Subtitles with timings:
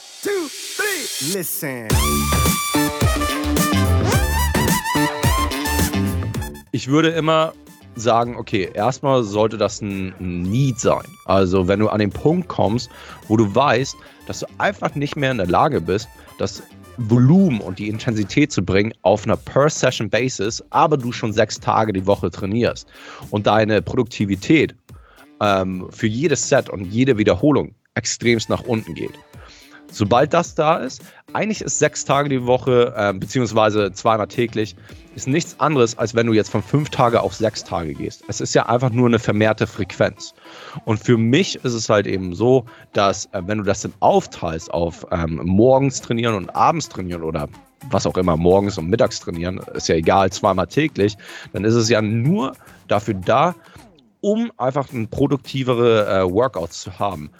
[0.00, 1.38] One, two, three.
[1.38, 1.88] Listen.
[6.72, 7.52] Ich würde immer
[7.96, 11.04] sagen, okay, erstmal sollte das ein Need sein.
[11.26, 12.88] Also wenn du an den Punkt kommst,
[13.28, 16.08] wo du weißt, dass du einfach nicht mehr in der Lage bist,
[16.38, 16.62] das
[16.96, 22.06] Volumen und die Intensität zu bringen auf einer Per-Session-Basis, aber du schon sechs Tage die
[22.06, 22.88] Woche trainierst
[23.30, 24.74] und deine Produktivität
[25.40, 29.12] ähm, für jedes Set und jede Wiederholung extremst nach unten geht.
[29.90, 31.02] Sobald das da ist,
[31.32, 34.76] eigentlich ist sechs Tage die Woche, äh, beziehungsweise zweimal täglich,
[35.14, 38.22] ist nichts anderes, als wenn du jetzt von fünf Tage auf sechs Tage gehst.
[38.28, 40.34] Es ist ja einfach nur eine vermehrte Frequenz.
[40.84, 44.72] Und für mich ist es halt eben so, dass äh, wenn du das dann aufteilst
[44.72, 47.48] auf ähm, morgens trainieren und abends trainieren oder
[47.90, 51.16] was auch immer, morgens und mittags trainieren, ist ja egal, zweimal täglich,
[51.52, 52.52] dann ist es ja nur
[52.88, 53.54] dafür da,
[54.20, 57.30] um einfach ein produktivere äh, Workouts zu haben.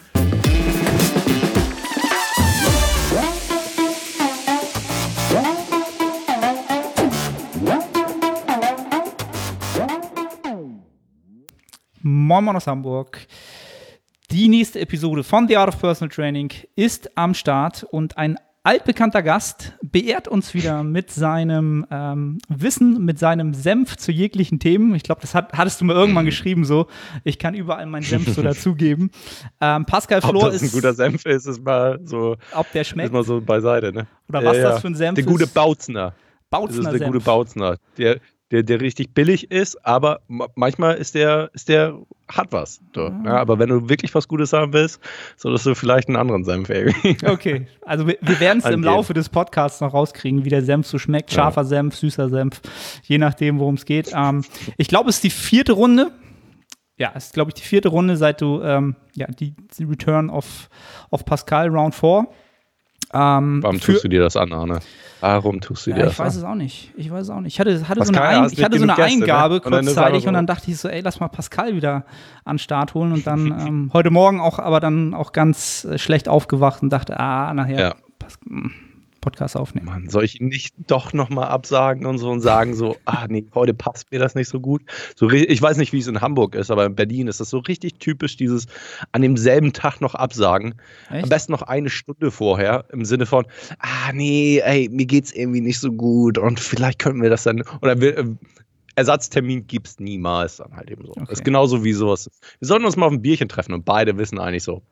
[12.30, 13.26] Moin Moin aus Hamburg.
[14.30, 19.20] Die nächste Episode von The Art of Personal Training ist am Start und ein altbekannter
[19.24, 24.95] Gast beehrt uns wieder mit seinem ähm, Wissen, mit seinem Senf zu jeglichen Themen.
[24.95, 26.86] Ich glaube, das hat, hattest du mir irgendwann geschrieben, so.
[27.24, 29.10] Ich kann überall meinen Senf so dazugeben.
[29.60, 30.70] Ähm, Pascal Flor ob das ist.
[30.70, 33.06] ein guter Senf ist, ist mal so, ob der schmeckt.
[33.06, 34.06] ist mal so beiseite, ne?
[34.28, 35.54] Oder was das für ein Senf Der gute ist.
[35.54, 36.04] Bautzner.
[36.04, 37.12] Das ist Bautzner der Senf.
[37.12, 37.76] gute Bautzner.
[37.98, 38.20] Der,
[38.51, 41.98] der, der richtig billig ist, aber ma- manchmal ist der, ist der,
[42.29, 42.80] hat was.
[42.95, 43.02] So.
[43.07, 43.23] Ah.
[43.24, 45.01] Ja, aber wenn du wirklich was Gutes haben willst,
[45.37, 47.16] solltest du vielleicht einen anderen Senf irgendwie.
[47.26, 48.82] Okay, also wir, wir werden es im.
[48.82, 51.32] Laufe des Podcasts noch rauskriegen, wie der Senf so schmeckt.
[51.32, 52.60] Scharfer Senf, süßer Senf,
[53.04, 54.12] je nachdem, worum es geht.
[54.15, 54.45] Ähm,
[54.76, 56.10] ich glaube, es ist die vierte Runde.
[56.96, 60.29] Ja, es ist, glaube ich, die vierte Runde, seit du, ähm, ja, die, die Return
[60.29, 60.68] of,
[61.10, 62.26] of Pascal Round 4.
[63.13, 64.81] Ähm, Warum tust du dir das an, Arne?
[65.21, 66.39] Warum tust du dir ja, das ich weiß an?
[66.39, 66.93] es auch nicht.
[66.97, 67.53] Ich weiß es auch nicht.
[67.55, 69.25] Ich hatte, hatte so Pascal, eine, Ein ich hatte so eine Gäste, ne?
[69.25, 72.04] Eingabe Und einfach kurzzeitig so- und dann dachte ich so, ey, lass mal Pascal wieder
[72.44, 75.99] an den Start holen und dann ähm, heute Morgen auch, aber dann auch ganz äh,
[75.99, 77.94] schlecht aufgewacht und dachte, ah, nachher Ja.
[78.19, 78.70] Pas hm,
[79.20, 79.86] Podcast aufnehmen.
[79.86, 83.47] Mann, soll ich ihn nicht doch nochmal absagen und so und sagen so, ah nee,
[83.54, 84.82] heute passt mir das nicht so gut.
[85.16, 87.58] So, ich weiß nicht, wie es in Hamburg ist, aber in Berlin ist das so
[87.58, 88.66] richtig typisch, dieses
[89.12, 90.75] an demselben Tag noch absagen.
[91.10, 91.25] Echt?
[91.25, 93.47] Am besten noch eine Stunde vorher, im Sinne von,
[93.78, 97.62] ah nee, ey, mir geht's irgendwie nicht so gut und vielleicht könnten wir das dann,
[97.81, 98.25] oder wir, äh,
[98.97, 101.12] Ersatztermin gibt's niemals dann halt eben so.
[101.12, 101.20] Okay.
[101.28, 102.28] Das ist genauso wie sowas.
[102.58, 104.82] Wir sollten uns mal auf ein Bierchen treffen und beide wissen eigentlich so,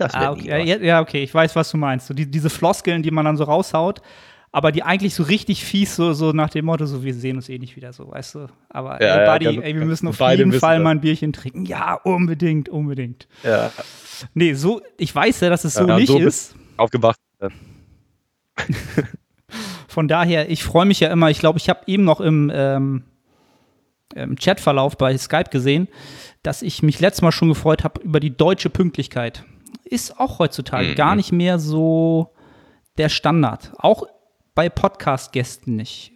[0.00, 0.64] das Ah, okay.
[0.66, 2.06] Ja, ja, okay, ich weiß, was du meinst.
[2.06, 4.00] So die, diese Floskeln, die man dann so raushaut,
[4.52, 7.48] aber die eigentlich so richtig fies, so, so nach dem Motto, so wir sehen uns
[7.48, 8.46] eh nicht wieder, so, weißt du.
[8.68, 10.84] Aber Ja, ey, ja, Buddy, kann- ey, wir müssen auf jeden Fall das.
[10.84, 11.64] mal ein Bierchen trinken.
[11.66, 13.28] Ja, unbedingt, unbedingt.
[13.44, 13.70] Ja,
[14.34, 16.54] Nee, so, ich weiß ja, dass es so Ja, nicht so ist.
[16.76, 17.18] aufgewacht.
[19.88, 21.30] Von daher, ich freue mich ja immer.
[21.30, 23.02] Ich glaube, ich habe eben noch im, ähm,
[24.14, 25.88] im Chatverlauf bei Skype gesehen,
[26.42, 29.44] dass ich mich letztes Mal schon gefreut habe über die deutsche Pünktlichkeit.
[29.90, 30.94] Ist auch heutzutage Mhm.
[30.94, 32.32] gar nicht mehr so
[32.98, 33.72] der Standard.
[33.78, 34.04] Auch
[34.54, 36.12] bei Podcast-Gästen nicht.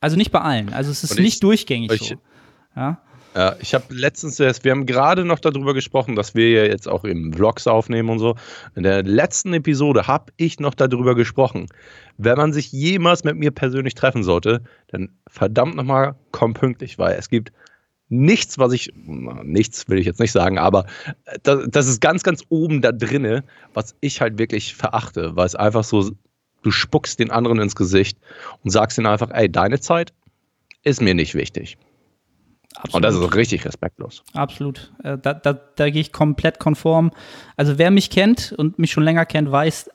[0.00, 0.72] Also nicht bei allen.
[0.72, 2.14] Also es ist ich- nicht durchgängig ich- so.
[2.76, 3.00] Ja?
[3.36, 6.88] Ja, ich habe letztens erst, wir haben gerade noch darüber gesprochen, dass wir ja jetzt
[6.88, 8.36] auch eben Vlogs aufnehmen und so.
[8.76, 11.66] In der letzten Episode habe ich noch darüber gesprochen.
[12.16, 17.16] Wenn man sich jemals mit mir persönlich treffen sollte, dann verdammt nochmal komm pünktlich, weil
[17.18, 17.52] es gibt
[18.08, 20.86] nichts, was ich, nichts will ich jetzt nicht sagen, aber
[21.24, 25.46] äh, das, das ist ganz, ganz oben da drinne, was ich halt wirklich verachte, weil
[25.46, 26.10] es einfach so,
[26.62, 28.18] du spuckst den anderen ins Gesicht
[28.62, 30.12] und sagst ihnen einfach, ey, deine Zeit
[30.82, 31.78] ist mir nicht wichtig.
[32.74, 32.94] Absolut.
[32.94, 34.24] Und das ist richtig respektlos.
[34.32, 34.92] Absolut.
[35.02, 37.12] Äh, da da, da gehe ich komplett konform.
[37.56, 39.90] Also wer mich kennt und mich schon länger kennt, weiß,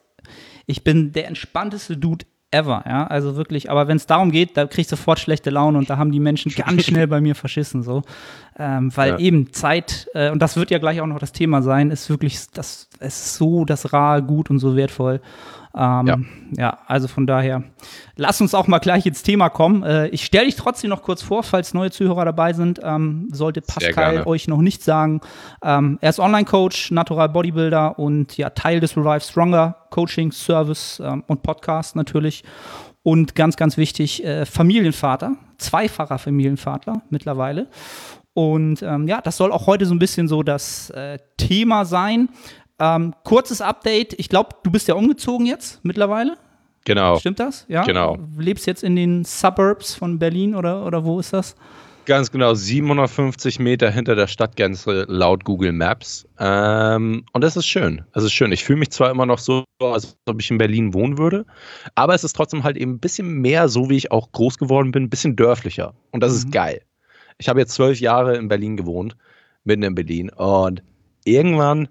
[0.65, 2.83] ich bin der entspannteste Dude ever.
[2.87, 3.07] Ja?
[3.07, 5.97] Also wirklich, aber wenn es darum geht, da kriege ich sofort schlechte Laune und da
[5.97, 7.83] haben die Menschen ganz schnell bei mir verschissen.
[7.83, 8.01] So.
[8.57, 9.17] Ähm, weil Ja.
[9.19, 12.39] eben Zeit, äh, und das wird ja gleich auch noch das Thema sein, ist wirklich
[12.53, 15.21] das, ist so das Rar gut und so wertvoll.
[15.75, 16.17] Ähm, ja.
[16.57, 16.77] Ja.
[16.87, 17.63] also von daher,
[18.15, 19.83] lass uns auch mal gleich ins Thema kommen.
[19.83, 22.79] Äh, ich stelle dich trotzdem noch kurz vor, falls neue Zuhörer dabei sind.
[22.83, 25.21] Ähm, sollte Pascal euch noch nicht sagen.
[25.63, 31.23] Ähm, er ist Online-Coach, Natural Bodybuilder und ja, Teil des Revive Stronger Coaching Service ähm,
[31.27, 32.43] und Podcast natürlich.
[33.03, 37.67] Und ganz, ganz wichtig, äh, Familienvater, zweifacher Familienvater mittlerweile.
[38.33, 42.29] Und ähm, ja, das soll auch heute so ein bisschen so das äh, Thema sein.
[42.79, 44.13] Ähm, kurzes Update.
[44.17, 46.37] Ich glaube, du bist ja umgezogen jetzt mittlerweile.
[46.85, 47.17] Genau.
[47.19, 47.65] Stimmt das?
[47.67, 47.83] Ja.
[47.83, 48.17] Genau.
[48.17, 51.55] Du lebst jetzt in den Suburbs von Berlin oder, oder wo ist das?
[52.05, 56.27] Ganz genau, 750 Meter hinter der Stadtgrenze laut Google Maps.
[56.39, 58.01] Ähm, und das ist schön.
[58.13, 58.51] Das ist schön.
[58.51, 61.45] Ich fühle mich zwar immer noch so, als ob ich in Berlin wohnen würde,
[61.93, 64.91] aber es ist trotzdem halt eben ein bisschen mehr so, wie ich auch groß geworden
[64.91, 65.93] bin, ein bisschen dörflicher.
[66.11, 66.37] Und das mhm.
[66.37, 66.81] ist geil.
[67.37, 69.15] Ich habe jetzt zwölf Jahre in Berlin gewohnt,
[69.63, 70.31] mitten in Berlin.
[70.31, 70.81] Und
[71.25, 71.89] irgendwann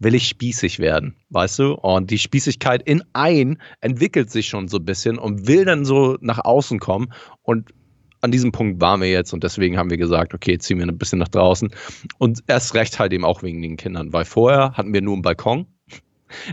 [0.00, 1.72] will ich spießig werden, weißt du?
[1.74, 6.16] Und die Spießigkeit in ein entwickelt sich schon so ein bisschen und will dann so
[6.20, 7.12] nach außen kommen.
[7.42, 7.72] Und
[8.20, 10.98] an diesem Punkt waren wir jetzt und deswegen haben wir gesagt, okay, ziehen wir ein
[10.98, 11.70] bisschen nach draußen.
[12.18, 15.22] Und erst recht halt eben auch wegen den Kindern, weil vorher hatten wir nur einen
[15.22, 15.66] Balkon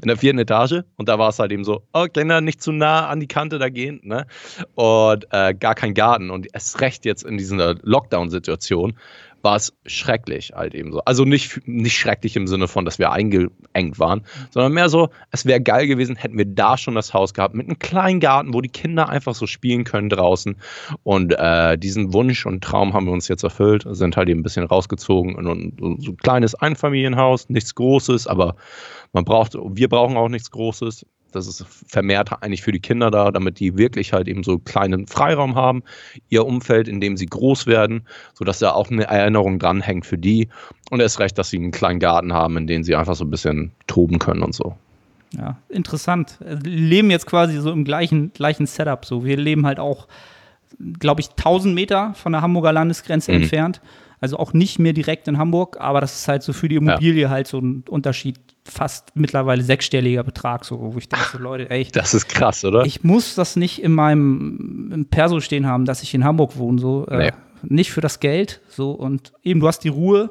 [0.02, 2.72] in der vierten Etage und da war es halt eben so, oh, Kinder, nicht zu
[2.72, 4.28] nah an die Kante da gehen, ne?
[4.76, 8.98] Und äh, gar kein Garten und erst recht jetzt in dieser Lockdown-Situation
[9.44, 11.02] war es schrecklich halt eben so.
[11.06, 15.46] Also nicht, nicht schrecklich im Sinne von, dass wir eingeengt waren, sondern mehr so, es
[15.46, 18.62] wäre geil gewesen, hätten wir da schon das Haus gehabt mit einem kleinen Garten, wo
[18.62, 20.56] die Kinder einfach so spielen können draußen.
[21.04, 24.44] Und äh, diesen Wunsch und Traum haben wir uns jetzt erfüllt, sind halt eben ein
[24.44, 28.56] bisschen rausgezogen in ein, so ein kleines Einfamilienhaus, nichts Großes, aber
[29.14, 31.06] man braucht, wir brauchen auch nichts Großes.
[31.32, 35.08] Das ist vermehrt eigentlich für die Kinder da, damit die wirklich halt eben so kleinen
[35.08, 35.84] Freiraum haben,
[36.30, 40.50] ihr Umfeld, in dem sie groß werden, sodass da auch eine Erinnerung dranhängt für die.
[40.90, 43.32] Und erst recht, dass sie einen kleinen Garten haben, in dem sie einfach so ein
[43.32, 44.76] bisschen toben können und so.
[45.38, 46.38] Ja, interessant.
[46.42, 49.06] Wir leben jetzt quasi so im gleichen, gleichen Setup.
[49.06, 50.08] So, wir leben halt auch,
[51.00, 53.44] glaube ich, 1000 Meter von der Hamburger Landesgrenze mhm.
[53.44, 53.82] entfernt.
[54.22, 57.24] Also auch nicht mehr direkt in Hamburg, aber das ist halt so für die Immobilie
[57.24, 57.30] ja.
[57.30, 61.88] halt so ein Unterschied fast mittlerweile sechsstelliger Betrag, so, wo ich denke, so Leute, ey.
[61.92, 62.86] Das ist krass, oder?
[62.86, 66.80] Ich muss das nicht in meinem im Perso stehen haben, dass ich in Hamburg wohne,
[66.80, 67.08] so.
[67.08, 67.28] Äh, nee.
[67.28, 67.32] Äh,
[67.64, 68.92] nicht für das Geld, so.
[68.92, 70.30] Und eben, du hast die Ruhe,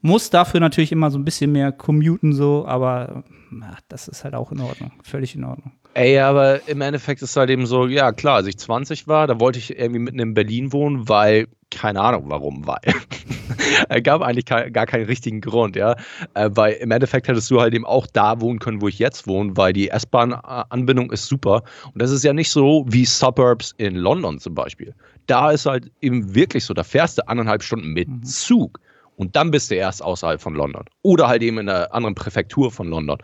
[0.00, 4.34] muss dafür natürlich immer so ein bisschen mehr commuten, so, aber na, das ist halt
[4.34, 5.72] auch in Ordnung, völlig in Ordnung.
[5.96, 9.26] Ey, aber im Endeffekt ist es halt eben so, ja klar, als ich 20 war,
[9.26, 12.82] da wollte ich irgendwie mitten in Berlin wohnen, weil, keine Ahnung warum, weil.
[13.88, 15.96] es gab eigentlich gar keinen richtigen Grund, ja.
[16.34, 19.26] Äh, weil im Endeffekt hättest du halt eben auch da wohnen können, wo ich jetzt
[19.26, 21.62] wohne, weil die S-Bahn-Anbindung ist super.
[21.94, 24.94] Und das ist ja nicht so wie Suburbs in London zum Beispiel.
[25.26, 28.22] Da ist halt eben wirklich so, da fährst du anderthalb Stunden mit mhm.
[28.22, 28.80] Zug.
[29.16, 30.84] Und dann bist du erst außerhalb von London.
[31.02, 33.18] Oder halt eben in einer anderen Präfektur von London.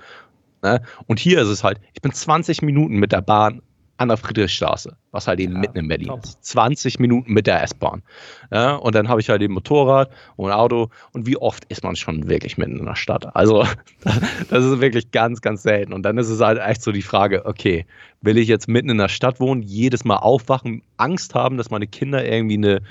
[0.62, 0.82] Ne?
[1.06, 3.62] Und hier ist es halt, ich bin 20 Minuten mit der Bahn
[3.98, 6.24] an der Friedrichstraße, was halt eben ja, mitten in Berlin top.
[6.24, 6.44] ist.
[6.44, 8.02] 20 Minuten mit der S-Bahn.
[8.50, 10.88] Ja, und dann habe ich halt eben Motorrad und ein Auto.
[11.12, 13.34] Und wie oft ist man schon wirklich mitten in der Stadt?
[13.36, 13.64] Also,
[14.50, 15.92] das ist wirklich ganz, ganz selten.
[15.92, 17.86] Und dann ist es halt echt so die Frage, okay,
[18.20, 21.86] will ich jetzt mitten in der Stadt wohnen, jedes Mal aufwachen, Angst haben, dass meine
[21.86, 22.82] Kinder irgendwie eine,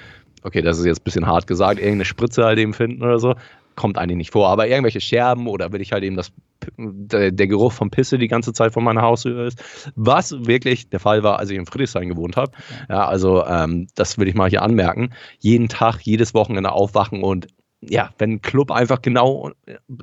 [0.44, 3.36] okay, das ist jetzt ein bisschen hart gesagt, irgendeine Spritze halt eben finden oder so
[3.76, 4.50] kommt eigentlich nicht vor.
[4.50, 6.32] Aber irgendwelche Scherben oder will ich halt eben, dass
[6.78, 9.64] der, der, Geruch von Pisse die ganze Zeit vor meiner Haustür ist.
[9.96, 12.52] Was wirklich der Fall war, als ich in Friedrichshain gewohnt habe.
[12.90, 15.14] Ja, also ähm, das will ich mal hier anmerken.
[15.40, 17.48] Jeden Tag, jedes Wochenende aufwachen und
[17.82, 19.52] ja, wenn ein Club einfach genau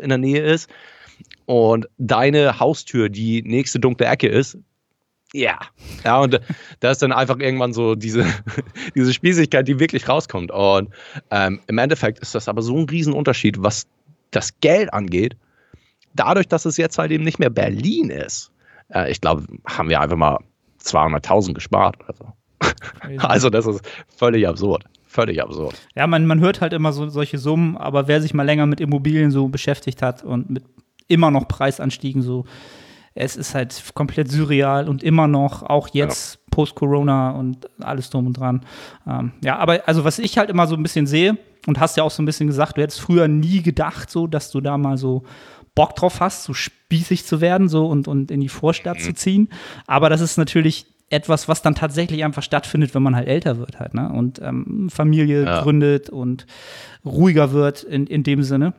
[0.01, 0.69] in der Nähe ist
[1.47, 4.59] und deine Haustür die nächste dunkle Ecke ist,
[5.33, 5.59] ja.
[6.05, 6.41] Ja, und
[6.81, 8.25] da ist dann einfach irgendwann so diese,
[8.95, 10.51] diese Spießigkeit, die wirklich rauskommt.
[10.51, 10.91] Und
[11.31, 13.87] ähm, im Endeffekt ist das aber so ein Riesenunterschied, was
[14.31, 15.37] das Geld angeht.
[16.15, 18.51] Dadurch, dass es jetzt halt eben nicht mehr Berlin ist,
[18.93, 20.39] äh, ich glaube, haben wir einfach mal
[20.83, 21.97] 200.000 gespart.
[22.07, 22.33] Also.
[23.19, 24.85] also, das ist völlig absurd.
[25.07, 25.75] Völlig absurd.
[25.95, 28.81] Ja, man, man hört halt immer so solche Summen, aber wer sich mal länger mit
[28.81, 30.65] Immobilien so beschäftigt hat und mit
[31.07, 32.45] immer noch Preisanstiegen so
[33.19, 36.41] es ist halt komplett surreal und immer noch, auch jetzt ja.
[36.51, 38.65] post-Corona und alles drum und dran.
[39.07, 42.05] Ähm, ja, aber also was ich halt immer so ein bisschen sehe und hast ja
[42.05, 44.97] auch so ein bisschen gesagt, du hättest früher nie gedacht, so, dass du da mal
[44.97, 45.25] so
[45.75, 49.03] Bock drauf hast, so spießig zu werden so und, und in die Vorstadt mhm.
[49.03, 49.49] zu ziehen.
[49.89, 53.81] Aber das ist natürlich etwas, was dann tatsächlich einfach stattfindet, wenn man halt älter wird
[53.81, 54.13] halt, ne?
[54.13, 55.63] Und ähm, Familie ja.
[55.63, 56.47] gründet und
[57.05, 58.75] ruhiger wird in, in dem Sinne.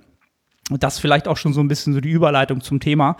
[0.69, 3.17] Und das vielleicht auch schon so ein bisschen so die Überleitung zum Thema,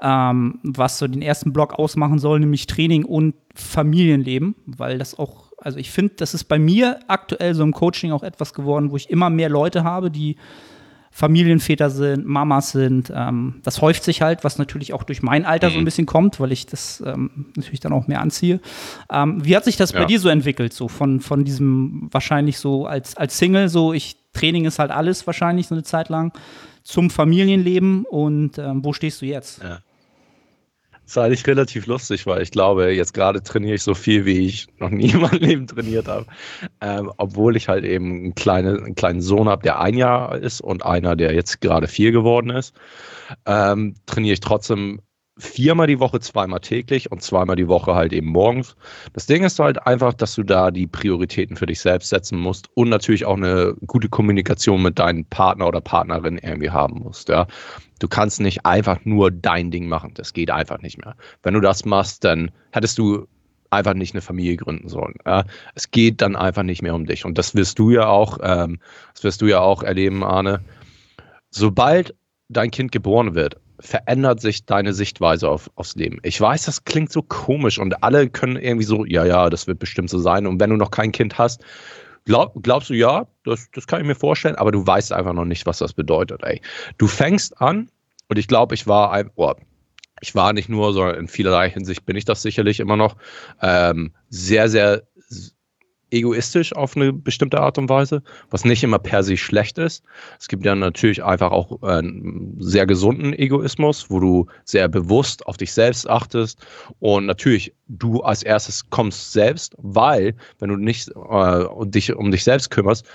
[0.00, 5.52] ähm, was so den ersten Block ausmachen soll, nämlich Training und Familienleben, weil das auch,
[5.58, 8.96] also ich finde, das ist bei mir aktuell so im Coaching auch etwas geworden, wo
[8.96, 10.36] ich immer mehr Leute habe, die
[11.14, 13.12] Familienväter sind, Mamas sind.
[13.14, 15.84] Ähm, das häuft sich halt, was natürlich auch durch mein Alter so ein mhm.
[15.84, 18.60] bisschen kommt, weil ich das ähm, natürlich dann auch mehr anziehe.
[19.10, 20.00] Ähm, wie hat sich das ja.
[20.00, 24.16] bei dir so entwickelt, so von, von diesem wahrscheinlich so als, als Single, so ich,
[24.32, 26.32] Training ist halt alles wahrscheinlich so eine Zeit lang,
[26.82, 29.62] zum Familienleben und ähm, wo stehst du jetzt?
[29.62, 29.80] Ja.
[31.04, 34.46] Das ist eigentlich relativ lustig, weil ich glaube, jetzt gerade trainiere ich so viel, wie
[34.46, 36.26] ich noch nie in meinem Leben trainiert habe.
[36.80, 40.60] Ähm, obwohl ich halt eben einen, kleine, einen kleinen Sohn habe, der ein Jahr ist
[40.60, 42.74] und einer, der jetzt gerade vier geworden ist,
[43.46, 45.00] ähm, trainiere ich trotzdem
[45.38, 48.76] viermal die Woche, zweimal täglich und zweimal die Woche halt eben morgens.
[49.14, 52.68] Das Ding ist halt einfach, dass du da die Prioritäten für dich selbst setzen musst
[52.74, 57.30] und natürlich auch eine gute Kommunikation mit deinem Partner oder Partnerin irgendwie haben musst.
[57.30, 57.46] Ja.
[57.98, 60.12] Du kannst nicht einfach nur dein Ding machen.
[60.14, 61.16] Das geht einfach nicht mehr.
[61.42, 63.26] Wenn du das machst, dann hättest du
[63.70, 65.14] einfach nicht eine Familie gründen sollen.
[65.24, 65.44] Ja.
[65.74, 67.24] Es geht dann einfach nicht mehr um dich.
[67.24, 68.80] Und das wirst du ja auch, ähm,
[69.14, 70.60] das wirst du ja auch erleben, Arne.
[71.50, 72.14] Sobald
[72.48, 76.18] dein Kind geboren wird, verändert sich deine Sichtweise auf, aufs Leben.
[76.22, 79.78] Ich weiß, das klingt so komisch und alle können irgendwie so, ja, ja, das wird
[79.78, 80.46] bestimmt so sein.
[80.46, 81.64] Und wenn du noch kein Kind hast,
[82.24, 85.44] glaub, glaubst du, ja, das, das kann ich mir vorstellen, aber du weißt einfach noch
[85.44, 86.42] nicht, was das bedeutet.
[86.44, 86.60] Ey.
[86.96, 87.90] Du fängst an
[88.28, 89.52] und ich glaube, ich war ein, oh,
[90.20, 93.16] ich war nicht nur, sondern in vielerlei Hinsicht bin ich das sicherlich immer noch
[93.60, 95.02] ähm, sehr, sehr
[96.12, 100.04] egoistisch auf eine bestimmte Art und Weise, was nicht immer per se schlecht ist.
[100.38, 105.56] Es gibt ja natürlich einfach auch einen sehr gesunden Egoismus, wo du sehr bewusst auf
[105.56, 106.64] dich selbst achtest
[107.00, 112.44] und natürlich du als erstes kommst selbst, weil wenn du nicht äh, dich um dich
[112.44, 113.06] selbst kümmerst,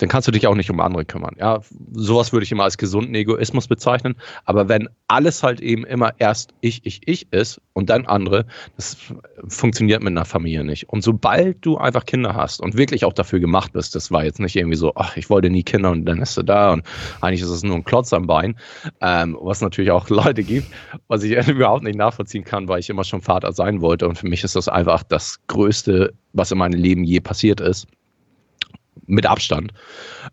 [0.00, 1.36] dann kannst du dich auch nicht um andere kümmern.
[1.38, 1.60] Ja,
[1.92, 4.16] sowas würde ich immer als gesunden Egoismus bezeichnen.
[4.46, 8.96] Aber wenn alles halt eben immer erst ich, ich, ich ist und dann andere, das
[9.48, 10.88] funktioniert mit einer Familie nicht.
[10.88, 14.40] Und sobald du einfach Kinder hast und wirklich auch dafür gemacht bist, das war jetzt
[14.40, 16.82] nicht irgendwie so, ach, ich wollte nie Kinder und dann ist du da und
[17.20, 18.56] eigentlich ist es nur ein Klotz am Bein,
[19.02, 20.68] ähm, was natürlich auch Leute gibt,
[21.08, 24.08] was ich überhaupt nicht nachvollziehen kann, weil ich immer schon Vater sein wollte.
[24.08, 27.86] Und für mich ist das einfach das Größte, was in meinem Leben je passiert ist
[29.06, 29.72] mit Abstand,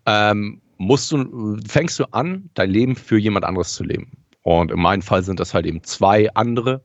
[0.06, 4.12] ähm, musst du, fängst du an, dein Leben für jemand anderes zu leben.
[4.44, 6.82] Und in meinem Fall sind das halt eben zwei andere.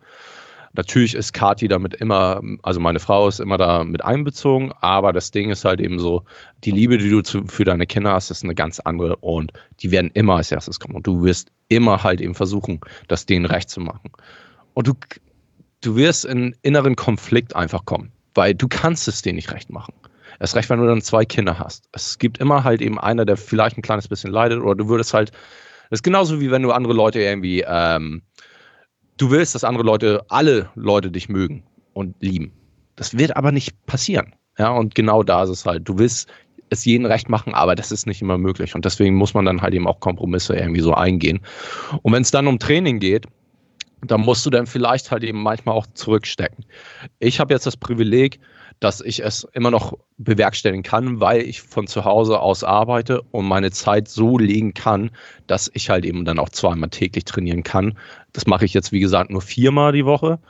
[0.75, 5.31] Natürlich ist Kati damit immer, also meine Frau ist immer da mit einbezogen, aber das
[5.31, 6.25] Ding ist halt eben so,
[6.65, 9.91] die Liebe, die du zu, für deine Kinder hast, ist eine ganz andere und die
[9.91, 13.69] werden immer als erstes kommen und du wirst immer halt eben versuchen, das denen recht
[13.69, 14.11] zu machen.
[14.73, 14.95] Und du,
[15.83, 19.93] du wirst in inneren Konflikt einfach kommen, weil du kannst es denen nicht recht machen.
[20.43, 21.85] Erst recht, wenn du dann zwei Kinder hast.
[21.93, 25.15] Es gibt immer halt eben einer, der vielleicht ein kleines bisschen leidet oder du würdest
[25.15, 25.31] halt,
[25.89, 28.23] das ist genauso wie wenn du andere Leute irgendwie, ähm,
[29.19, 32.51] du willst, dass andere Leute, alle Leute dich mögen und lieben.
[32.97, 34.35] Das wird aber nicht passieren.
[34.59, 35.89] Ja, und genau da ist es halt.
[35.89, 36.29] Du willst
[36.71, 38.75] es jeden recht machen, aber das ist nicht immer möglich.
[38.75, 41.39] Und deswegen muss man dann halt eben auch Kompromisse irgendwie so eingehen.
[42.03, 43.27] Und wenn es dann um Training geht,
[44.05, 46.65] dann musst du dann vielleicht halt eben manchmal auch zurückstecken.
[47.21, 48.41] Ich habe jetzt das Privileg,
[48.83, 53.47] dass ich es immer noch bewerkstelligen kann, weil ich von zu Hause aus arbeite und
[53.47, 55.13] meine Zeit so legen kann,
[55.47, 57.97] dass ich halt eben dann auch zweimal täglich trainieren kann.
[58.33, 60.41] Das mache ich jetzt, wie gesagt, nur viermal die Woche,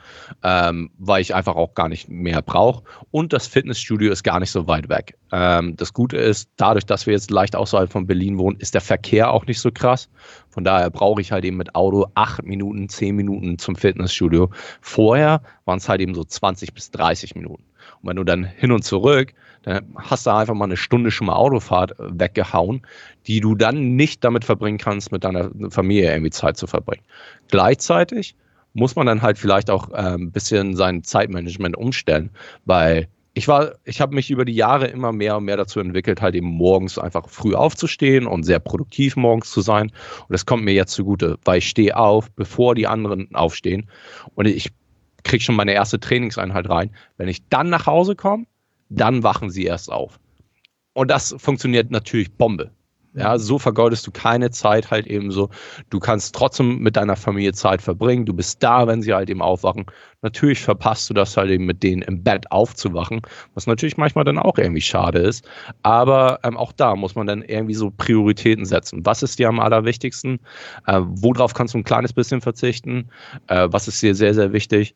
[0.41, 2.83] ähm, weil ich einfach auch gar nicht mehr brauche.
[3.11, 5.15] Und das Fitnessstudio ist gar nicht so weit weg.
[5.31, 8.81] Ähm, das Gute ist, dadurch, dass wir jetzt leicht außerhalb von Berlin wohnen, ist der
[8.81, 10.09] Verkehr auch nicht so krass.
[10.49, 14.49] Von daher brauche ich halt eben mit Auto acht Minuten, zehn Minuten zum Fitnessstudio.
[14.81, 17.63] Vorher waren es halt eben so 20 bis 30 Minuten.
[18.03, 19.33] Und wenn du dann hin und zurück,
[19.63, 22.81] dann hast du einfach mal eine Stunde schon mal Autofahrt äh, weggehauen,
[23.27, 27.03] die du dann nicht damit verbringen kannst, mit deiner Familie irgendwie Zeit zu verbringen.
[27.47, 28.35] Gleichzeitig
[28.73, 32.29] muss man dann halt vielleicht auch äh, ein bisschen sein Zeitmanagement umstellen,
[32.65, 36.21] weil ich war, ich habe mich über die Jahre immer mehr und mehr dazu entwickelt,
[36.21, 39.87] halt eben morgens einfach früh aufzustehen und sehr produktiv morgens zu sein.
[39.87, 43.89] Und das kommt mir jetzt zugute, weil ich stehe auf, bevor die anderen aufstehen.
[44.35, 44.71] Und ich
[45.23, 46.91] kriege schon meine erste Trainingseinheit rein.
[47.17, 48.45] Wenn ich dann nach Hause komme,
[48.89, 50.19] dann wachen sie erst auf.
[50.93, 52.71] Und das funktioniert natürlich Bombe.
[53.15, 55.49] Ja, so vergeudest du keine Zeit halt eben so.
[55.91, 58.25] Du kannst trotzdem mit deiner Familie Zeit verbringen.
[58.25, 59.85] Du bist da, wenn sie halt eben aufwachen.
[60.23, 63.21] Natürlich verpasst du das halt eben mit denen im Bett aufzuwachen,
[63.53, 65.47] was natürlich manchmal dann auch irgendwie schade ist.
[65.83, 69.05] Aber ähm, auch da muss man dann irgendwie so Prioritäten setzen.
[69.05, 70.39] Was ist dir am allerwichtigsten?
[70.87, 73.09] Äh, worauf kannst du ein kleines bisschen verzichten?
[73.47, 74.95] Äh, was ist dir sehr, sehr wichtig?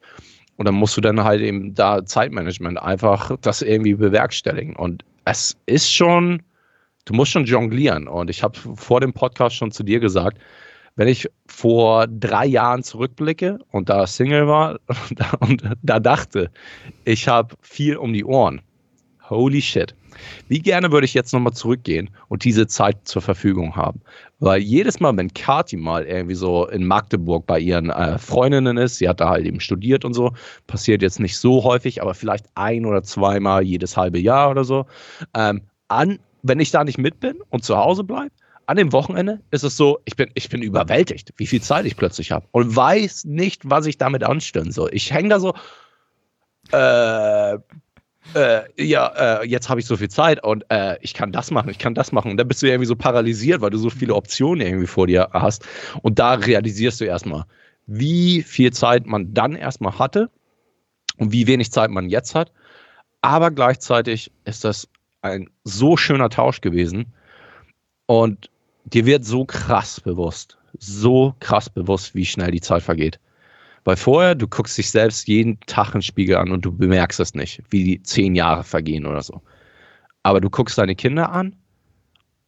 [0.55, 4.75] Und dann musst du dann halt eben da Zeitmanagement einfach das irgendwie bewerkstelligen.
[4.75, 6.41] Und es ist schon
[7.07, 8.07] du musst schon jonglieren.
[8.07, 10.37] Und ich habe vor dem Podcast schon zu dir gesagt,
[10.95, 14.79] wenn ich vor drei Jahren zurückblicke und da Single war
[15.39, 16.51] und da dachte,
[17.05, 18.61] ich habe viel um die Ohren.
[19.29, 19.93] Holy shit.
[20.47, 24.01] Wie gerne würde ich jetzt nochmal zurückgehen und diese Zeit zur Verfügung haben?
[24.39, 28.97] Weil jedes Mal, wenn Kati mal irgendwie so in Magdeburg bei ihren äh, Freundinnen ist,
[28.97, 30.31] sie hat da halt eben studiert und so,
[30.65, 34.85] passiert jetzt nicht so häufig, aber vielleicht ein oder zweimal jedes halbe Jahr oder so,
[35.35, 38.31] ähm, an wenn ich da nicht mit bin und zu Hause bleibe,
[38.67, 41.95] an dem Wochenende ist es so, ich bin, ich bin überwältigt, wie viel Zeit ich
[41.95, 44.89] plötzlich habe und weiß nicht, was ich damit anstellen soll.
[44.93, 45.53] Ich hänge da so,
[46.73, 47.57] äh,
[48.35, 51.69] äh, ja, äh, jetzt habe ich so viel Zeit und äh, ich kann das machen,
[51.69, 52.31] ich kann das machen.
[52.31, 55.29] Und dann bist du irgendwie so paralysiert, weil du so viele Optionen irgendwie vor dir
[55.31, 55.65] hast.
[56.01, 57.45] Und da realisierst du erstmal,
[57.85, 60.29] wie viel Zeit man dann erstmal hatte
[61.17, 62.51] und wie wenig Zeit man jetzt hat.
[63.21, 64.89] Aber gleichzeitig ist das
[65.21, 67.13] ein so schöner Tausch gewesen
[68.05, 68.49] und
[68.85, 73.19] dir wird so krass bewusst, so krass bewusst, wie schnell die Zeit vergeht.
[73.83, 77.33] Weil vorher, du guckst dich selbst jeden Tag im Spiegel an und du bemerkst es
[77.33, 79.41] nicht, wie die zehn Jahre vergehen oder so.
[80.23, 81.55] Aber du guckst deine Kinder an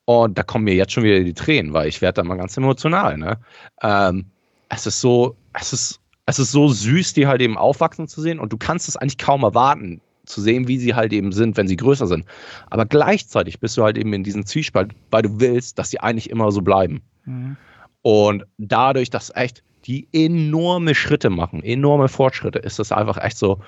[0.05, 2.57] und da kommen mir jetzt schon wieder die Tränen, weil ich werde da mal ganz
[2.57, 3.17] emotional.
[3.17, 3.37] Ne?
[3.81, 4.25] Ähm,
[4.67, 8.39] es ist so, es ist, es ist so süß, die halt eben aufwachsen zu sehen
[8.39, 11.67] und du kannst es eigentlich kaum erwarten, zu sehen, wie sie halt eben sind, wenn
[11.67, 12.25] sie größer sind.
[12.69, 16.29] Aber gleichzeitig bist du halt eben in diesem Zwiespalt, weil du willst, dass sie eigentlich
[16.29, 17.01] immer so bleiben.
[17.25, 17.57] Mhm.
[18.01, 23.59] Und dadurch, dass echt die enorme Schritte machen, enorme Fortschritte, ist das einfach echt so,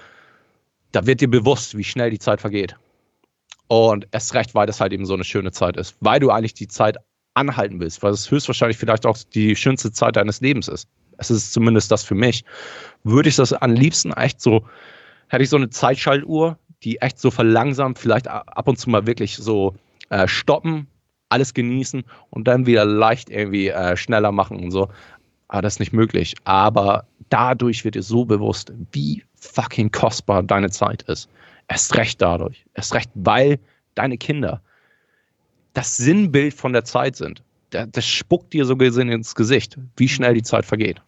[0.92, 2.76] da wird dir bewusst, wie schnell die Zeit vergeht.
[3.68, 6.54] Und erst recht, weil das halt eben so eine schöne Zeit ist, weil du eigentlich
[6.54, 6.98] die Zeit
[7.34, 10.88] anhalten willst, weil es höchstwahrscheinlich vielleicht auch die schönste Zeit deines Lebens ist.
[11.18, 12.44] Es ist zumindest das für mich.
[13.04, 14.66] Würde ich das am liebsten echt so,
[15.32, 19.38] hätte ich so eine Zeitschaltuhr, die echt so verlangsamt, vielleicht ab und zu mal wirklich
[19.38, 19.76] so
[20.10, 20.88] äh, stoppen,
[21.30, 24.90] alles genießen und dann wieder leicht irgendwie äh, schneller machen und so.
[25.48, 26.36] Aber das ist nicht möglich.
[26.44, 31.30] Aber dadurch wird dir so bewusst, wie fucking kostbar deine Zeit ist.
[31.70, 32.66] Erst recht dadurch.
[32.74, 33.58] Erst recht, weil
[33.96, 34.62] deine Kinder
[35.74, 37.42] das Sinnbild von der Zeit sind.
[37.70, 41.02] Das spuckt dir so gesehen ins Gesicht, wie schnell die Zeit vergeht.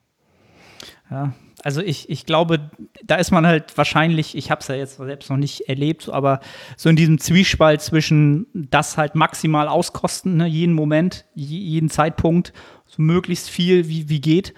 [1.11, 2.69] Ja, also ich, ich glaube,
[3.03, 6.41] da ist man halt wahrscheinlich, ich habe es ja jetzt selbst noch nicht erlebt, aber
[6.75, 12.51] so in diesem Zwiespalt zwischen das halt maximal auskosten, ne, jeden Moment, jeden Zeitpunkt,
[12.85, 14.53] so möglichst viel wie, wie geht.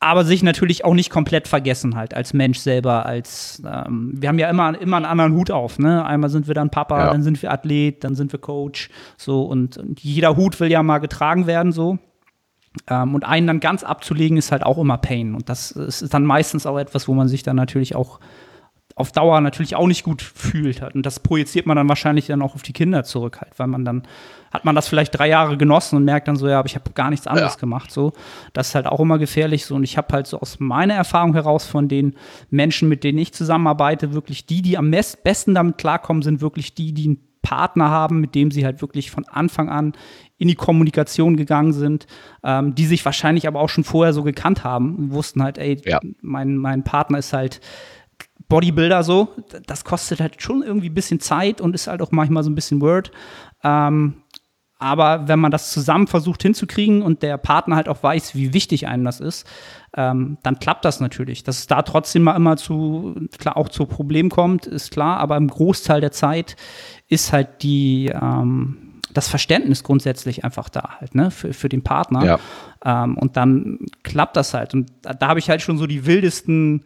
[0.00, 4.38] Aber sich natürlich auch nicht komplett vergessen halt als Mensch selber, als ähm, wir haben
[4.40, 6.04] ja immer, immer einen anderen Hut auf, ne?
[6.04, 7.12] Einmal sind wir dann Papa, ja.
[7.12, 10.82] dann sind wir Athlet, dann sind wir Coach, so und, und jeder Hut will ja
[10.82, 12.00] mal getragen werden, so.
[12.88, 15.34] Ähm, und einen dann ganz abzulegen, ist halt auch immer Pain.
[15.34, 18.20] Und das ist dann meistens auch etwas, wo man sich dann natürlich auch
[18.94, 20.82] auf Dauer natürlich auch nicht gut fühlt.
[20.94, 23.84] Und das projiziert man dann wahrscheinlich dann auch auf die Kinder zurück, halt, weil man
[23.84, 24.02] dann
[24.52, 26.90] hat man das vielleicht drei Jahre genossen und merkt dann so, ja, aber ich habe
[26.92, 27.60] gar nichts anderes ja.
[27.60, 27.90] gemacht.
[27.90, 28.12] So,
[28.52, 29.64] das ist halt auch immer gefährlich.
[29.64, 32.16] So, und ich habe halt so aus meiner Erfahrung heraus von den
[32.50, 36.92] Menschen, mit denen ich zusammenarbeite, wirklich die, die am besten damit klarkommen, sind wirklich die,
[36.92, 39.94] die einen Partner haben, mit dem sie halt wirklich von Anfang an
[40.42, 42.08] in die Kommunikation gegangen sind,
[42.42, 46.00] ähm, die sich wahrscheinlich aber auch schon vorher so gekannt haben, wussten halt, ey, ja.
[46.20, 47.60] mein, mein Partner ist halt
[48.48, 49.28] Bodybuilder so,
[49.68, 52.56] das kostet halt schon irgendwie ein bisschen Zeit und ist halt auch manchmal so ein
[52.56, 53.12] bisschen Word.
[53.62, 54.14] Ähm,
[54.80, 58.88] aber wenn man das zusammen versucht hinzukriegen und der Partner halt auch weiß, wie wichtig
[58.88, 59.46] einem das ist,
[59.96, 61.44] ähm, dann klappt das natürlich.
[61.44, 65.36] Dass es da trotzdem mal immer zu, klar, auch zu Problemen kommt, ist klar, aber
[65.36, 66.56] im Großteil der Zeit
[67.06, 72.24] ist halt die, ähm, das Verständnis grundsätzlich einfach da halt, ne, für, für den Partner.
[72.24, 73.04] Ja.
[73.04, 74.74] Ähm, und dann klappt das halt.
[74.74, 76.84] Und da, da habe ich halt schon so die wildesten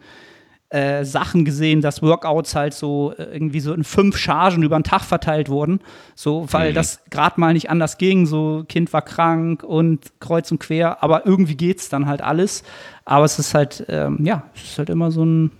[0.69, 4.83] äh, Sachen gesehen, dass Workouts halt so äh, irgendwie so in fünf Chargen über den
[4.83, 5.79] Tag verteilt wurden.
[6.13, 6.75] So, weil mhm.
[6.75, 8.25] das gerade mal nicht anders ging.
[8.25, 12.63] So, Kind war krank und kreuz und quer, aber irgendwie geht's dann halt alles.
[13.05, 15.51] Aber es ist halt, ähm, ja, es ist halt immer so ein,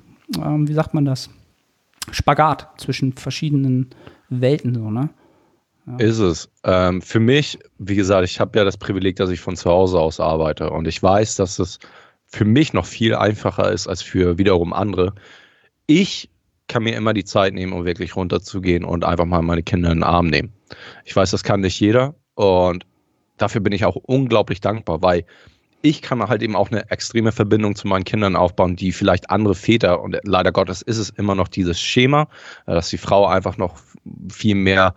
[0.43, 1.29] ähm, wie sagt man das?
[2.11, 3.89] Spagat zwischen verschiedenen
[4.29, 5.09] Welten, so, ne?
[5.97, 6.49] Ist es.
[6.65, 9.99] Ähm, für mich, wie gesagt, ich habe ja das Privileg, dass ich von zu Hause
[9.99, 11.79] aus arbeite und ich weiß, dass es
[12.25, 15.13] für mich noch viel einfacher ist als für wiederum andere.
[15.85, 16.29] Ich
[16.67, 19.99] kann mir immer die Zeit nehmen, um wirklich runterzugehen und einfach mal meine Kinder in
[19.99, 20.51] den Arm nehmen.
[21.05, 22.85] Ich weiß, das kann nicht jeder und
[23.37, 25.23] dafür bin ich auch unglaublich dankbar, weil
[25.81, 29.55] ich kann halt eben auch eine extreme Verbindung zu meinen Kindern aufbauen, die vielleicht andere
[29.55, 32.27] Väter, und leider Gottes ist es immer noch dieses Schema,
[32.65, 33.77] dass die Frau einfach noch
[34.29, 34.95] viel mehr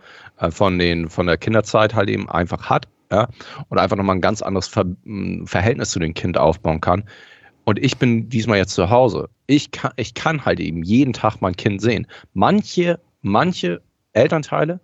[0.49, 3.27] von, den, von der Kinderzeit halt eben einfach hat, ja,
[3.69, 4.85] und einfach nochmal ein ganz anderes Ver
[5.45, 7.03] Verhältnis zu dem Kind aufbauen kann.
[7.65, 9.29] Und ich bin diesmal jetzt zu Hause.
[9.45, 12.07] Ich kann, ich kann halt eben jeden Tag mein Kind sehen.
[12.33, 13.81] Manche, manche
[14.13, 14.79] Elternteile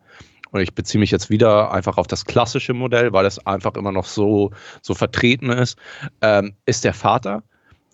[0.52, 3.92] und ich beziehe mich jetzt wieder einfach auf das klassische Modell, weil es einfach immer
[3.92, 5.78] noch so, so vertreten ist,
[6.22, 7.44] ähm, ist der Vater,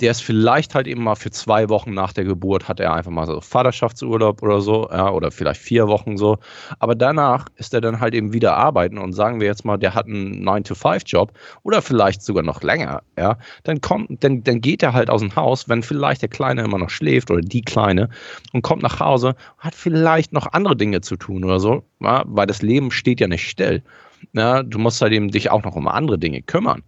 [0.01, 3.11] der ist vielleicht halt eben mal für zwei Wochen nach der Geburt hat er einfach
[3.11, 6.37] mal so Vaterschaftsurlaub oder so, ja, oder vielleicht vier Wochen so.
[6.79, 9.93] Aber danach ist er dann halt eben wieder arbeiten und sagen wir jetzt mal, der
[9.93, 14.93] hat einen 9-to-5-Job oder vielleicht sogar noch länger, ja, dann kommt, dann, dann geht er
[14.93, 18.09] halt aus dem Haus, wenn vielleicht der Kleine immer noch schläft oder die Kleine
[18.51, 22.47] und kommt nach Hause, hat vielleicht noch andere Dinge zu tun oder so, ja, weil
[22.47, 23.83] das Leben steht ja nicht still.
[24.31, 26.81] Ja, du musst halt eben dich auch noch um andere Dinge kümmern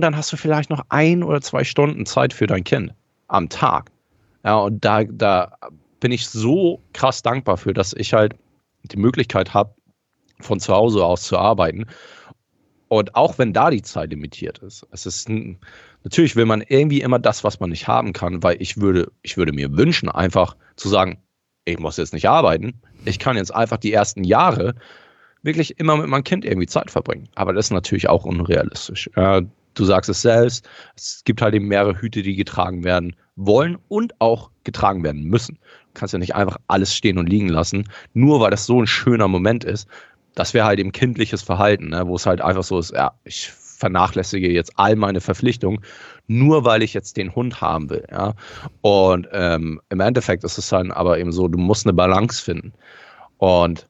[0.00, 2.94] und dann hast du vielleicht noch ein oder zwei Stunden Zeit für dein Kind
[3.28, 3.90] am Tag.
[4.42, 5.58] Ja, und da, da
[6.00, 8.34] bin ich so krass dankbar für, dass ich halt
[8.84, 9.74] die Möglichkeit habe,
[10.40, 11.84] von zu Hause aus zu arbeiten.
[12.88, 15.28] Und auch wenn da die Zeit limitiert ist, es ist
[16.02, 19.36] natürlich will man irgendwie immer das, was man nicht haben kann, weil ich würde, ich
[19.36, 21.18] würde mir wünschen, einfach zu sagen,
[21.66, 24.76] ich muss jetzt nicht arbeiten, ich kann jetzt einfach die ersten Jahre
[25.42, 27.28] wirklich immer mit meinem Kind irgendwie Zeit verbringen.
[27.34, 29.10] Aber das ist natürlich auch unrealistisch.
[29.80, 34.12] Du sagst es selbst, es gibt halt eben mehrere Hüte, die getragen werden wollen und
[34.20, 35.54] auch getragen werden müssen.
[35.54, 38.86] Du kannst ja nicht einfach alles stehen und liegen lassen, nur weil das so ein
[38.86, 39.88] schöner Moment ist.
[40.34, 43.50] Das wäre halt eben kindliches Verhalten, ne, wo es halt einfach so ist, ja, ich
[43.50, 45.80] vernachlässige jetzt all meine Verpflichtungen,
[46.26, 48.04] nur weil ich jetzt den Hund haben will.
[48.10, 48.34] Ja?
[48.82, 52.74] Und ähm, im Endeffekt ist es dann aber eben so, du musst eine Balance finden.
[53.38, 53.88] Und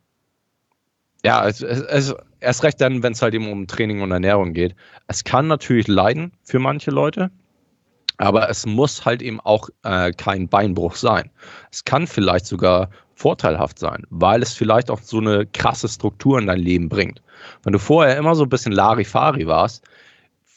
[1.25, 4.75] ja, es, es, erst recht dann, wenn es halt eben um Training und Ernährung geht.
[5.07, 7.31] Es kann natürlich leiden für manche Leute,
[8.19, 11.31] aber es muss halt eben auch äh, kein Beinbruch sein.
[11.71, 16.47] Es kann vielleicht sogar vorteilhaft sein, weil es vielleicht auch so eine krasse Struktur in
[16.47, 17.23] dein Leben bringt.
[17.63, 19.85] Wenn du vorher immer so ein bisschen Larifari warst,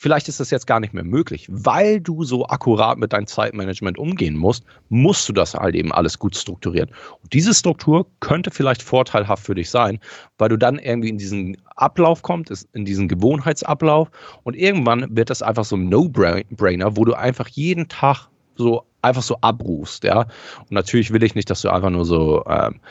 [0.04, 1.48] Vielleicht ist das jetzt gar nicht mehr möglich.
[1.50, 6.20] Weil du so akkurat mit deinem Zeitmanagement umgehen musst, musst du das halt eben alles
[6.20, 6.90] gut strukturieren.
[7.22, 10.02] Und diese Struktur könnte vielleicht vorteilhaft für dich sein,
[10.38, 14.12] weil du dann irgendwie in diesen Ablauf kommst, in diesen Gewohnheitsablauf
[14.44, 19.24] und irgendwann wird das einfach so ein No-Brainer, wo du einfach jeden Tag so einfach
[19.24, 20.24] so abrufst, ja.
[20.60, 22.82] Und natürlich will ich nicht, dass du einfach nur so ähm,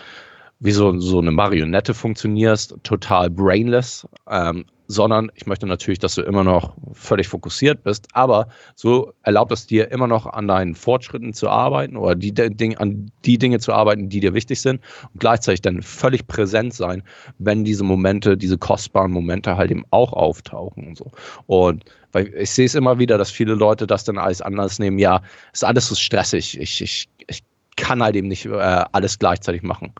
[0.61, 6.23] wie so, so eine Marionette funktionierst, total brainless, ähm, sondern ich möchte natürlich, dass du
[6.23, 11.33] immer noch völlig fokussiert bist, aber so erlaubt es dir immer noch an deinen Fortschritten
[11.33, 14.81] zu arbeiten oder die, die, an die Dinge zu arbeiten, die dir wichtig sind
[15.13, 17.03] und gleichzeitig dann völlig präsent sein,
[17.39, 21.11] wenn diese Momente, diese kostbaren Momente halt eben auch auftauchen und so.
[21.47, 24.99] Und weil ich sehe es immer wieder, dass viele Leute das dann alles anders nehmen,
[24.99, 25.23] ja,
[25.55, 27.43] ist alles so stressig, ich, ich, ich
[27.77, 29.93] kann halt eben nicht äh, alles gleichzeitig machen.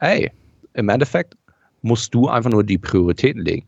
[0.00, 0.32] Hey,
[0.72, 1.36] im Endeffekt
[1.82, 3.66] musst du einfach nur die Prioritäten legen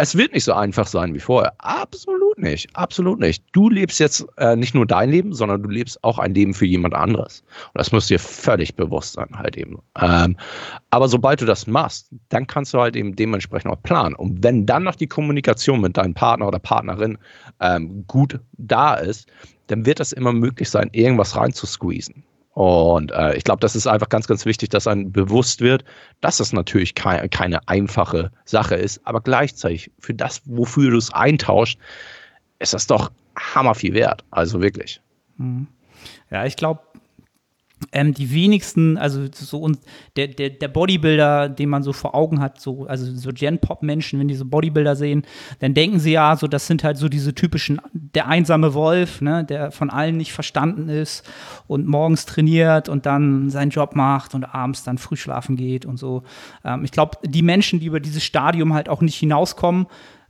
[0.00, 1.52] es wird nicht so einfach sein wie vorher.
[1.58, 2.74] Absolut nicht.
[2.74, 3.44] Absolut nicht.
[3.52, 6.66] Du lebst jetzt äh, nicht nur dein Leben, sondern du lebst auch ein Leben für
[6.66, 7.42] jemand anderes.
[7.74, 9.78] Und das muss dir völlig bewusst sein, halt eben.
[10.00, 10.36] Ähm,
[10.90, 14.14] aber sobald du das machst, dann kannst du halt eben dementsprechend auch planen.
[14.14, 17.18] Und wenn dann noch die Kommunikation mit deinem Partner oder Partnerin
[17.60, 19.26] ähm, gut da ist,
[19.66, 22.22] dann wird es immer möglich sein, irgendwas reinzusqueezen.
[22.58, 25.84] Und äh, ich glaube, das ist einfach ganz, ganz wichtig, dass einem bewusst wird,
[26.20, 31.14] dass es natürlich kei keine einfache Sache ist, aber gleichzeitig für das, wofür du es
[31.14, 31.78] eintauscht,
[32.58, 34.24] ist das doch hammer viel wert.
[34.32, 35.00] Also wirklich.
[35.36, 35.68] Mhm.
[36.32, 36.80] Ja, ich glaube,
[37.92, 39.78] ähm, die wenigsten, also so und
[40.16, 44.28] der, der, der Bodybuilder, den man so vor Augen hat, so, also so Gen-Pop-Menschen, wenn
[44.28, 45.22] die so Bodybuilder sehen,
[45.60, 49.44] dann denken sie ja, so, das sind halt so diese typischen, der einsame Wolf, ne,
[49.44, 51.28] der von allen nicht verstanden ist
[51.66, 55.98] und morgens trainiert und dann seinen Job macht und abends dann früh schlafen geht und
[55.98, 56.22] so.
[56.64, 59.86] Ähm, ich glaube, die Menschen, die über dieses Stadium halt auch nicht hinauskommen,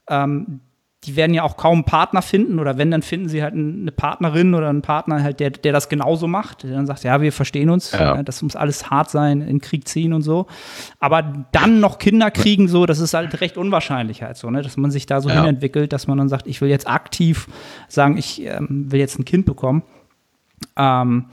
[0.09, 0.61] ähm,
[1.05, 3.93] die werden ja auch kaum einen Partner finden oder wenn, dann finden sie halt eine
[3.93, 7.33] Partnerin oder einen Partner halt, der, der das genauso macht, der dann sagt, ja, wir
[7.33, 8.21] verstehen uns, ja.
[8.25, 10.47] das muss alles hart sein, in Krieg ziehen und so.
[10.99, 14.77] Aber dann noch Kinder kriegen, so, das ist halt recht unwahrscheinlich halt so, ne, dass
[14.77, 15.37] man sich da so ja.
[15.37, 17.47] hinentwickelt, dass man dann sagt, ich will jetzt aktiv
[17.87, 19.85] sagen, ich ähm, will jetzt ein Kind bekommen.
[20.77, 21.27] Ähm,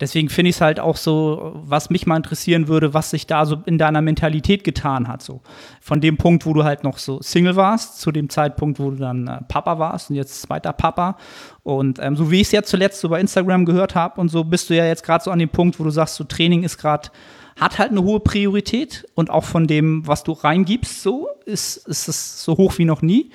[0.00, 3.44] Deswegen finde ich es halt auch so, was mich mal interessieren würde, was sich da
[3.44, 5.22] so in deiner Mentalität getan hat.
[5.22, 5.40] So
[5.80, 8.96] von dem Punkt, wo du halt noch so Single warst, zu dem Zeitpunkt, wo du
[8.96, 11.16] dann äh, Papa warst und jetzt zweiter Papa.
[11.64, 14.44] Und ähm, so wie ich es ja zuletzt so bei Instagram gehört habe und so,
[14.44, 16.78] bist du ja jetzt gerade so an dem Punkt, wo du sagst, so Training ist
[16.78, 17.10] gerade
[17.58, 22.06] hat halt eine hohe Priorität und auch von dem, was du reingibst, so ist, ist
[22.06, 23.32] es so hoch wie noch nie.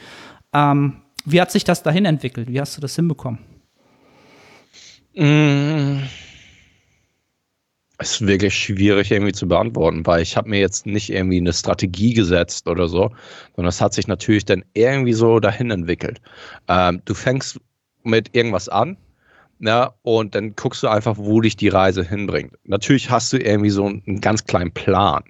[0.53, 2.47] Ähm, wie hat sich das dahin entwickelt?
[2.47, 3.39] Wie hast du das hinbekommen?
[5.13, 6.03] Mmh
[8.03, 12.13] ist wirklich schwierig irgendwie zu beantworten, weil ich habe mir jetzt nicht irgendwie eine Strategie
[12.13, 13.11] gesetzt oder so,
[13.55, 16.21] sondern es hat sich natürlich dann irgendwie so dahin entwickelt.
[16.67, 17.59] Ähm, du fängst
[18.03, 18.97] mit irgendwas an,
[19.59, 22.53] ja, und dann guckst du einfach, wo dich die Reise hinbringt.
[22.65, 25.23] Natürlich hast du irgendwie so einen ganz kleinen Plan.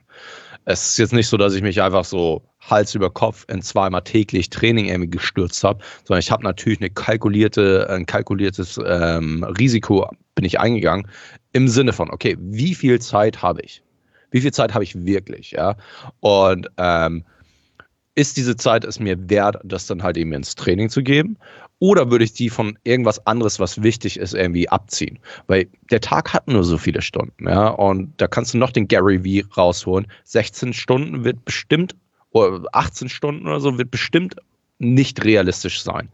[0.66, 4.02] Es ist jetzt nicht so, dass ich mich einfach so Hals über Kopf in zweimal
[4.02, 10.10] täglich Training irgendwie gestürzt habe, sondern ich habe natürlich eine kalkulierte, ein kalkuliertes ähm, Risiko
[10.36, 11.08] bin ich eingegangen
[11.52, 13.84] im Sinne von, okay, wie viel Zeit habe ich?
[14.32, 15.52] Wie viel Zeit habe ich wirklich?
[15.52, 15.76] Ja,
[16.20, 17.24] und ähm,
[18.16, 21.38] ist diese Zeit es mir wert, das dann halt eben ins Training zu geben?
[21.80, 25.20] Oder würde ich die von irgendwas anderes, was wichtig ist, irgendwie abziehen?
[25.48, 28.88] Weil der Tag hat nur so viele Stunden, ja, und da kannst du noch den
[28.88, 30.08] Gary V rausholen.
[30.24, 31.96] 16 Stunden wird bestimmt,
[32.32, 34.36] oder 18 Stunden oder so, wird bestimmt
[34.80, 36.10] nicht realistisch sein.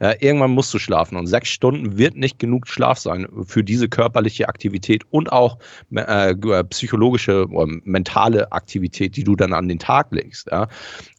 [0.00, 3.88] Ja, irgendwann musst du schlafen und sechs Stunden wird nicht genug Schlaf sein für diese
[3.88, 5.58] körperliche Aktivität und auch
[5.94, 10.48] äh, psychologische oder mentale Aktivität, die du dann an den Tag legst.
[10.50, 10.68] Ja.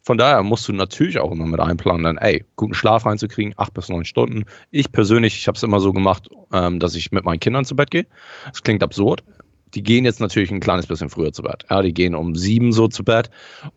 [0.02, 3.74] Von daher musst du natürlich auch immer mit einplanen, dann, ey, guten Schlaf reinzukriegen, acht
[3.74, 4.44] bis neun Stunden.
[4.70, 7.76] Ich persönlich, ich habe es immer so gemacht, ähm, dass ich mit meinen Kindern zu
[7.76, 8.06] Bett gehe.
[8.46, 9.24] Das klingt absurd,
[9.74, 11.64] die gehen jetzt natürlich ein kleines bisschen früher zu Bett.
[11.68, 13.30] Ja, die gehen um sieben so zu Bett.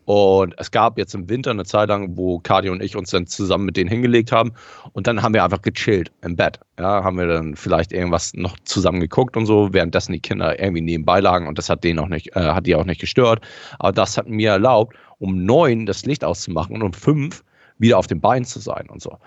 [0.06, 3.28] Und es gab jetzt im Winter eine Zeit lang, wo Kadi und ich uns dann
[3.28, 4.54] zusammen mit denen hingelegt haben.
[4.94, 6.60] Und dann haben wir einfach gechillt im Bett.
[6.80, 10.82] Ja, haben wir dann vielleicht irgendwas noch zusammen geguckt und so, währenddessen die Kinder irgendwie
[10.82, 11.48] nebenbei lagen.
[11.48, 13.42] Und das hat denen auch nicht, äh, hat die auch nicht gestört.
[13.80, 17.44] Aber das hat mir erlaubt, um neun das Licht auszumachen und um fünf
[17.80, 19.18] wieder auf den Beinen zu sein und so.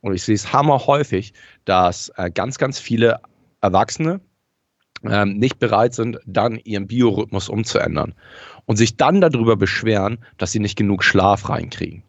[0.00, 1.32] Und ich sehe es hammer häufig,
[1.64, 3.20] dass äh, ganz, ganz viele
[3.60, 4.20] Erwachsene
[5.04, 8.14] ähm, nicht bereit sind, dann ihren Biorhythmus umzuändern
[8.66, 12.02] und sich dann darüber beschweren, dass sie nicht genug Schlaf reinkriegen.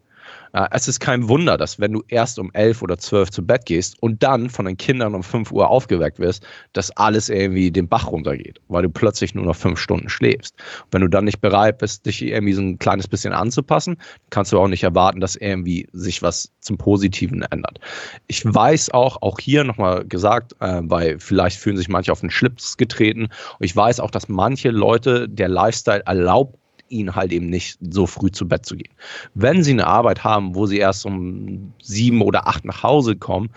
[0.53, 3.65] Äh, es ist kein Wunder, dass wenn du erst um elf oder zwölf zu Bett
[3.65, 7.87] gehst und dann von den Kindern um fünf Uhr aufgeweckt wirst, dass alles irgendwie den
[7.87, 10.55] Bach runtergeht, weil du plötzlich nur noch fünf Stunden schläfst.
[10.85, 13.97] Und wenn du dann nicht bereit bist, dich irgendwie so ein kleines bisschen anzupassen,
[14.29, 17.79] kannst du auch nicht erwarten, dass irgendwie sich was zum Positiven ändert.
[18.27, 22.29] Ich weiß auch, auch hier nochmal gesagt, äh, weil vielleicht fühlen sich manche auf den
[22.29, 23.23] Schlips getreten.
[23.23, 26.61] Und ich weiß auch, dass manche Leute der Lifestyle erlaubt
[26.91, 28.93] ihnen halt eben nicht so früh zu Bett zu gehen.
[29.34, 33.49] Wenn sie eine Arbeit haben, wo sie erst um sieben oder acht nach Hause kommen,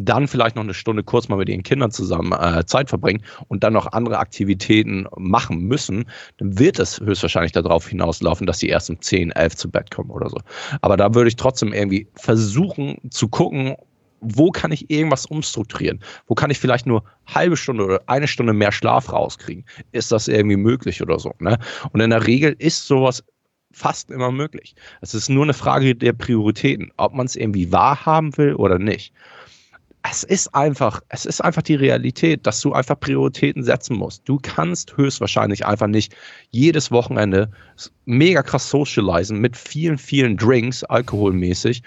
[0.00, 3.62] dann vielleicht noch eine Stunde kurz mal mit ihren Kindern zusammen äh, Zeit verbringen und
[3.62, 6.06] dann noch andere Aktivitäten machen müssen,
[6.38, 10.10] dann wird es höchstwahrscheinlich darauf hinauslaufen, dass sie erst um 10, 11 zu Bett kommen
[10.10, 10.38] oder so.
[10.80, 13.76] Aber da würde ich trotzdem irgendwie versuchen zu gucken,
[14.20, 16.00] wo kann ich irgendwas umstrukturieren?
[16.26, 19.64] Wo kann ich vielleicht nur halbe Stunde oder eine Stunde mehr Schlaf rauskriegen?
[19.92, 21.32] Ist das irgendwie möglich oder so?
[21.38, 21.58] Ne?
[21.92, 23.24] Und in der Regel ist sowas
[23.72, 24.74] fast immer möglich.
[25.00, 29.12] Es ist nur eine Frage der Prioritäten, ob man es irgendwie wahrhaben will oder nicht.
[30.02, 34.26] Es ist einfach, es ist einfach die Realität, dass du einfach Prioritäten setzen musst.
[34.26, 36.16] Du kannst höchstwahrscheinlich einfach nicht
[36.50, 37.50] jedes Wochenende
[38.06, 41.82] mega krass socialisen mit vielen, vielen Drinks, alkoholmäßig,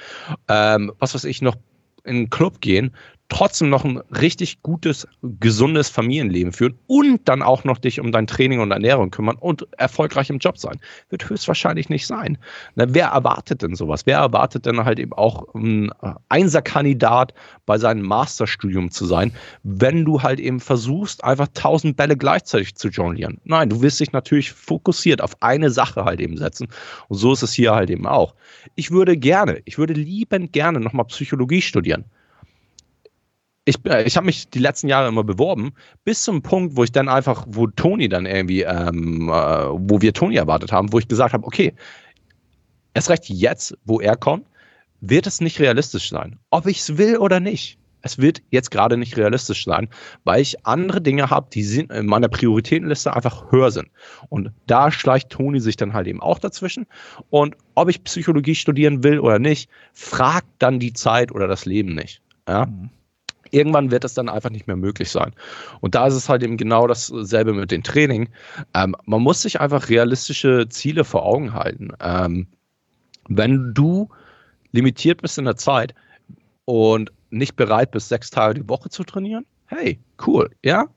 [0.48, 1.56] ähm, was weiß ich, noch
[2.04, 2.94] in einen Club gehen,
[3.30, 8.28] trotzdem noch ein richtig gutes, gesundes Familienleben führen und dann auch noch dich um dein
[8.28, 10.80] Training und Ernährung kümmern und erfolgreich im Job sein.
[11.10, 12.38] Wird höchstwahrscheinlich nicht sein.
[12.76, 14.06] Na, wer erwartet denn sowas?
[14.06, 15.90] Wer erwartet denn halt eben auch ein
[16.30, 17.34] Einserkandidat
[17.66, 19.34] bei seinem Masterstudium zu sein,
[19.64, 23.40] wenn du halt eben versuchst, einfach tausend Bälle gleichzeitig zu jonglieren?
[23.46, 26.68] Nein, du wirst dich natürlich fokussiert auf eine Sache halt eben setzen.
[27.08, 28.36] Und so ist es hier halt eben auch.
[28.76, 32.06] Ich würde gerne, ich würde liebend gerne nochmal Psychologie studieren
[33.66, 35.74] ich, äh, ich habe mich die letzten Jahre immer beworben,
[36.04, 40.14] bis zum Punkt, wo ich dann einfach, wo Toni dann irgendwie, ähm, äh, wo wir
[40.14, 41.74] Toni erwartet haben, wo ich gesagt habe, okay,
[42.94, 44.46] erst recht jetzt, wo er kommt,
[45.02, 46.40] wird es nicht realistisch sein.
[46.50, 47.78] Ob ich es will oder nicht.
[48.06, 49.88] Es wird jetzt gerade nicht realistisch sein,
[50.26, 53.88] weil ich andere Dinge habe, die sind in meiner Prioritätenliste einfach höher sind.
[54.28, 56.86] Und da schleicht Toni sich dann halt eben auch dazwischen.
[57.30, 61.96] Und ob ich Psychologie studieren will oder nicht, fragt dann die Zeit oder das Leben
[61.96, 62.22] nicht.
[62.46, 62.66] Ja?
[62.66, 62.90] Mhm
[63.54, 65.34] irgendwann wird es dann einfach nicht mehr möglich sein.
[65.82, 68.30] Und da ist es halt eben genau dasselbe mit dem Training.
[68.74, 71.90] Ähm, man muss sich einfach realistische Ziele vor Augen halten.
[72.02, 72.48] Ähm,
[73.30, 74.10] wenn du
[74.72, 75.94] limitiert bist in der Zeit
[76.66, 80.88] und nicht bereit bist, sechs Tage die Woche zu trainieren, hey, cool, ja,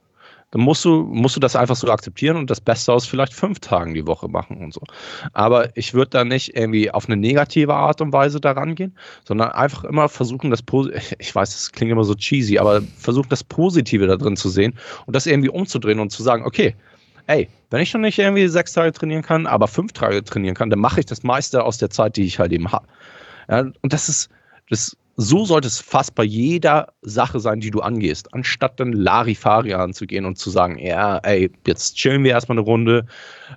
[0.53, 3.59] dann musst du, musst du das einfach so akzeptieren und das Beste aus vielleicht fünf
[3.61, 4.81] Tagen die Woche machen und so.
[5.33, 9.51] Aber ich würde da nicht irgendwie auf eine negative Art und Weise daran gehen, sondern
[9.51, 13.43] einfach immer versuchen, das Positive, ich weiß, das klingt immer so cheesy, aber versuchen, das
[13.43, 14.75] Positive da drin zu sehen
[15.07, 16.75] und das irgendwie umzudrehen und zu sagen, okay,
[17.27, 20.71] ey, wenn ich schon nicht irgendwie sechs Tage trainieren kann, aber fünf Tage trainieren kann,
[20.71, 22.87] dann mache ich das meiste aus der Zeit, die ich halt eben habe.
[23.49, 24.31] Ja, und das ist,
[24.71, 29.73] das so sollte es fast bei jeder Sache sein, die du angehst, anstatt dann Larifari
[29.73, 33.07] anzugehen und zu sagen, ja, ey, jetzt chillen wir erstmal eine Runde.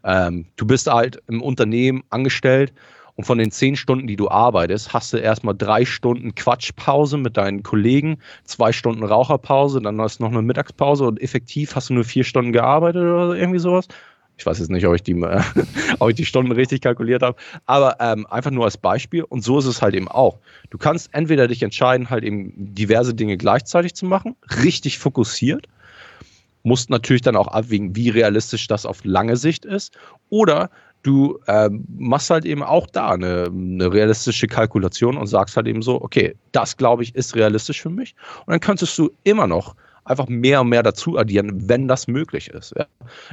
[0.04, 2.74] Ähm, du bist halt im Unternehmen angestellt
[3.15, 7.36] und von den zehn Stunden, die du arbeitest, hast du erstmal drei Stunden Quatschpause mit
[7.36, 11.95] deinen Kollegen, zwei Stunden Raucherpause, dann hast du noch eine Mittagspause und effektiv hast du
[11.95, 13.89] nur vier Stunden gearbeitet oder irgendwie sowas.
[14.39, 15.41] Ich weiß jetzt nicht, ob ich die, äh,
[15.99, 19.23] ob ich die Stunden richtig kalkuliert habe, aber ähm, einfach nur als Beispiel.
[19.23, 20.39] Und so ist es halt eben auch.
[20.69, 25.67] Du kannst entweder dich entscheiden, halt eben diverse Dinge gleichzeitig zu machen, richtig fokussiert,
[26.63, 29.97] musst natürlich dann auch abwägen, wie realistisch das auf lange Sicht ist,
[30.30, 30.69] oder
[31.04, 35.82] du äh, machst halt eben auch da eine, eine, realistische Kalkulation und sagst halt eben
[35.82, 38.15] so, okay, das glaube ich ist realistisch für mich.
[38.45, 39.75] Und dann könntest du immer noch
[40.10, 42.74] einfach mehr und mehr dazu addieren, wenn das möglich ist.
[42.78, 42.86] Ja.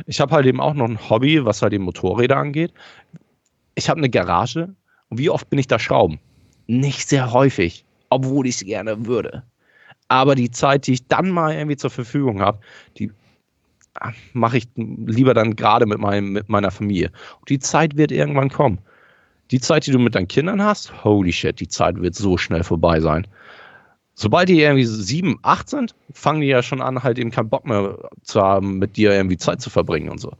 [0.07, 2.73] Ich habe halt eben auch noch ein Hobby, was halt eben Motorräder angeht.
[3.75, 4.75] Ich habe eine Garage
[5.09, 6.19] und wie oft bin ich da schrauben?
[6.67, 9.43] nicht sehr häufig, obwohl ich es gerne würde.
[10.09, 12.59] Aber die Zeit, die ich dann mal irgendwie zur Verfügung habe,
[12.97, 13.11] die
[14.01, 17.11] ah, mache ich lieber dann gerade mit, meinem, mit meiner Familie.
[17.41, 18.79] Und die Zeit wird irgendwann kommen.
[19.51, 22.65] Die Zeit, die du mit deinen Kindern hast, holy shit, die Zeit wird so schnell
[22.65, 23.27] vorbei sein.
[24.19, 27.67] Sobald die irgendwie sieben, acht sind, fangen die ja schon an, halt eben keinen Bock
[27.67, 30.33] mehr zu haben, mit dir irgendwie Zeit zu verbringen und so.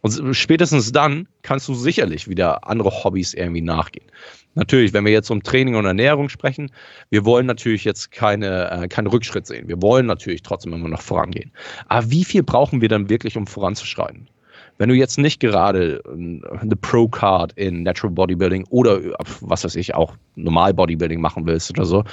[0.00, 4.06] Und spätestens dann kannst du sicherlich wieder andere Hobbys irgendwie nachgehen.
[4.54, 6.70] Natürlich, wenn wir jetzt um Training und Ernährung sprechen,
[7.10, 9.66] wir wollen natürlich jetzt keine, äh, keinen Rückschritt sehen.
[9.66, 11.50] Wir wollen natürlich trotzdem immer noch vorangehen.
[11.88, 14.28] Aber wie viel brauchen wir dann wirklich, um voranzuschreiten?
[14.78, 19.00] Wenn du jetzt nicht gerade eine Pro-Card in Natural Bodybuilding oder
[19.40, 22.04] was weiß ich, auch Normal Bodybuilding machen willst oder so,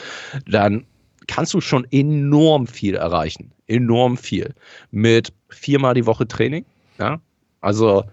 [0.47, 0.85] dann
[1.27, 3.51] kannst du schon enorm viel erreichen.
[3.67, 4.53] Enorm viel.
[4.91, 6.65] Mit viermal die Woche Training.
[6.99, 7.19] Ja?
[7.61, 8.03] Also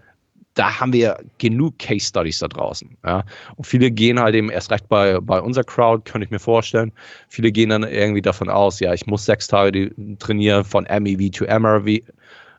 [0.53, 2.97] da haben wir genug Case Studies da draußen.
[3.05, 3.23] Ja?
[3.55, 6.91] Und viele gehen halt eben erst recht bei, bei unserer Crowd, könnte ich mir vorstellen.
[7.29, 11.45] Viele gehen dann irgendwie davon aus, ja, ich muss sechs Tage trainieren von MEV to
[11.45, 12.01] MRV,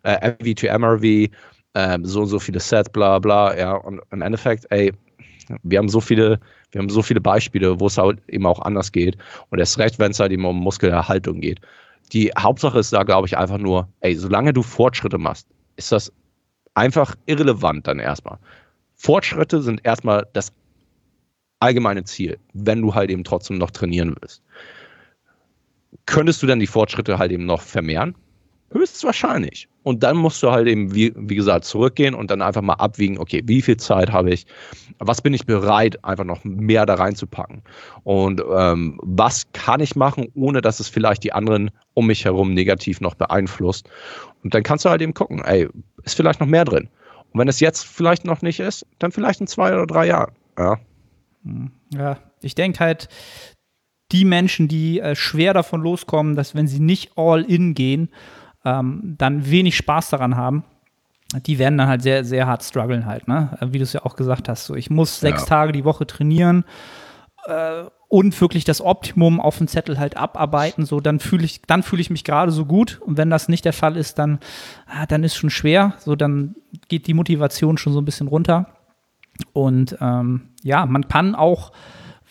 [0.05, 1.29] äh, MEV to MRV,
[1.75, 3.57] äh, so und so viele Sets, bla bla.
[3.59, 4.93] Ja, und im Endeffekt, ey,
[5.63, 8.93] wir haben so viele, wir haben so viele Beispiele, wo es halt eben auch anders
[8.93, 9.17] geht.
[9.51, 11.61] Und erst recht, wenn es halt eben um Muskelerhaltung geht.
[12.13, 16.13] Die Hauptsache ist da, glaube ich, einfach nur, ey, solange du Fortschritte machst, ist das
[16.75, 18.39] einfach irrelevant dann erstmal.
[18.95, 20.53] Fortschritte sind erstmal das
[21.61, 24.43] allgemeine Ziel, wenn du halt eben trotzdem noch trainieren willst.
[26.07, 28.15] Könntest du dann die Fortschritte halt eben noch vermehren?
[28.73, 29.69] Höchstwahrscheinlich.
[29.83, 33.19] Und dann musst du halt eben, wie, wie gesagt, zurückgehen und dann einfach mal abwiegen,
[33.19, 34.47] okay, wie viel Zeit habe ich,
[34.99, 37.63] was bin ich bereit, einfach noch mehr da reinzupacken.
[38.05, 42.55] Und ähm, was kann ich machen, ohne dass es vielleicht die anderen um mich herum
[42.55, 43.89] negativ noch beeinflusst.
[44.45, 45.69] Und dann kannst du halt eben gucken, ey,
[46.05, 46.89] ist vielleicht noch mehr drin.
[47.33, 50.33] Und wenn es jetzt vielleicht noch nicht ist, dann vielleicht in zwei oder drei Jahren.
[50.59, 50.79] Ja,
[51.95, 53.09] ja ich denke halt,
[54.13, 58.11] die Menschen, die äh, schwer davon loskommen, dass wenn sie nicht all in gehen,
[58.65, 60.65] ähm, dann wenig Spaß daran haben,
[61.47, 63.57] die werden dann halt sehr, sehr hart strugglen halt, ne?
[63.61, 64.67] Wie du es ja auch gesagt hast.
[64.67, 65.47] So, ich muss sechs ja.
[65.47, 66.65] Tage die Woche trainieren
[67.47, 70.85] äh, und wirklich das Optimum auf dem Zettel halt abarbeiten.
[70.85, 73.01] So, dann fühle ich, dann fühle ich mich gerade so gut.
[73.01, 74.41] Und wenn das nicht der Fall ist, dann,
[74.87, 75.95] ah, dann ist schon schwer.
[75.99, 76.55] So, dann
[76.89, 78.67] geht die Motivation schon so ein bisschen runter.
[79.55, 81.73] Und ähm, ja, man kann auch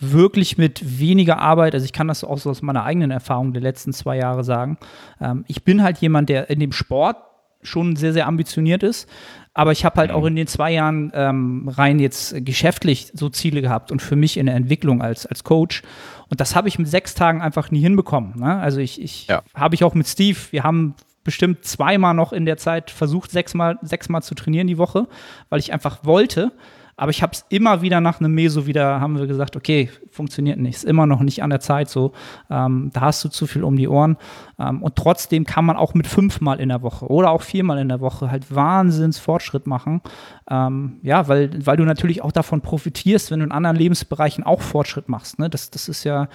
[0.02, 3.62] wirklich mit weniger Arbeit, also ich kann das auch so aus meiner eigenen Erfahrung der
[3.62, 4.78] letzten zwei Jahre sagen.
[5.20, 7.16] Ähm, ich bin halt jemand, der in dem Sport
[7.62, 9.08] schon sehr, sehr ambitioniert ist.
[9.54, 13.60] Aber ich habe halt auch in den zwei Jahren ähm, rein jetzt geschäftlich so Ziele
[13.60, 15.82] gehabt und für mich in der Entwicklung als, als Coach.
[16.28, 18.40] Und das habe ich mit sechs Tagen einfach nie hinbekommen.
[18.40, 18.56] Ne?
[18.58, 19.42] Also ich, ich ja.
[19.54, 23.78] habe ich auch mit Steve, wir haben bestimmt zweimal noch in der Zeit versucht, sechsmal,
[23.82, 25.06] sechsmal zu trainieren die Woche,
[25.50, 26.52] weil ich einfach wollte.
[26.96, 30.58] Aber ich habe es immer wieder nach einem Meso wieder, haben wir gesagt, okay, funktioniert
[30.58, 32.12] nicht, ist immer noch nicht an der Zeit so.
[32.50, 34.18] Ähm, da hast du zu viel um die Ohren.
[34.58, 37.88] Ähm, und trotzdem kann man auch mit fünfmal in der Woche oder auch viermal in
[37.88, 40.02] der Woche halt Wahnsinns Fortschritt machen.
[40.50, 44.60] Ähm, ja, weil, weil du natürlich auch davon profitierst, wenn du in anderen Lebensbereichen auch
[44.60, 45.38] Fortschritt machst.
[45.38, 45.48] Ne?
[45.48, 46.28] Das, das ist ja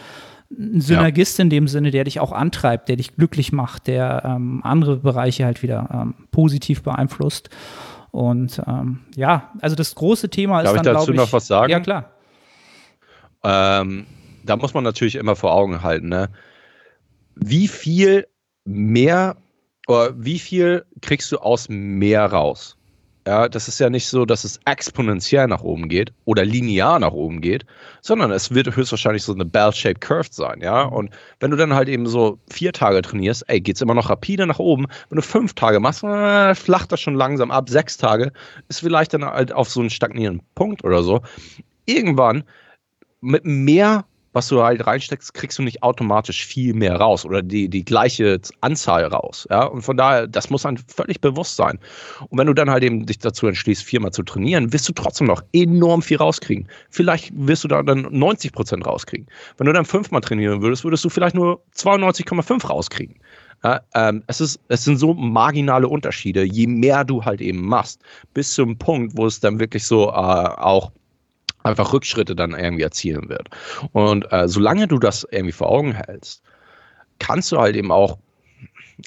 [0.49, 1.43] ein Synergist ja.
[1.43, 5.45] in dem Sinne, der dich auch antreibt, der dich glücklich macht, der ähm, andere Bereiche
[5.45, 7.49] halt wieder ähm, positiv beeinflusst.
[8.17, 10.93] Und ähm, ja, also das große Thema Darf ist dann, glaube ich.
[10.95, 11.69] Darf ich dazu noch was sagen?
[11.69, 12.09] Ja, klar.
[13.43, 14.07] Ähm,
[14.43, 16.31] da muss man natürlich immer vor Augen halten, ne?
[17.35, 18.25] Wie viel
[18.65, 19.37] mehr
[19.87, 22.76] oder wie viel kriegst du aus mehr raus?
[23.27, 27.11] Ja, das ist ja nicht so, dass es exponentiell nach oben geht oder linear nach
[27.11, 27.65] oben geht,
[27.99, 30.83] sondern es wird höchstwahrscheinlich so eine Bell-shaped Curve sein, ja.
[30.83, 31.09] Und
[31.41, 34.47] wenn du dann halt eben so vier Tage trainierst, ey, geht es immer noch rapide
[34.47, 34.85] nach oben.
[35.09, 37.67] Wenn du fünf Tage machst, äh, flacht das schon langsam ab.
[37.67, 38.31] Sechs Tage
[38.69, 41.19] ist vielleicht dann halt auf so einen stagnierenden Punkt oder so.
[41.85, 42.45] Irgendwann
[43.19, 44.05] mit mehr
[44.37, 48.39] was du halt reinsteckst, kriegst du nicht automatisch viel mehr raus oder die, die gleiche
[48.61, 49.47] Anzahl raus.
[49.49, 49.63] Ja?
[49.63, 51.79] Und von daher, das muss einem völlig bewusst sein.
[52.29, 55.25] Und wenn du dann halt eben dich dazu entschließt, viermal zu trainieren, wirst du trotzdem
[55.25, 56.67] noch enorm viel rauskriegen.
[56.91, 59.25] Vielleicht wirst du da dann 90 Prozent rauskriegen.
[59.57, 63.15] Wenn du dann fünfmal trainieren würdest, würdest du vielleicht nur 92,5 rauskriegen.
[63.63, 68.03] Ja, ähm, es, ist, es sind so marginale Unterschiede, je mehr du halt eben machst,
[68.35, 70.91] bis zum Punkt, wo es dann wirklich so äh, auch
[71.63, 73.49] einfach Rückschritte dann irgendwie erzielen wird.
[73.91, 76.41] Und äh, solange du das irgendwie vor Augen hältst,
[77.19, 78.17] kannst du halt eben auch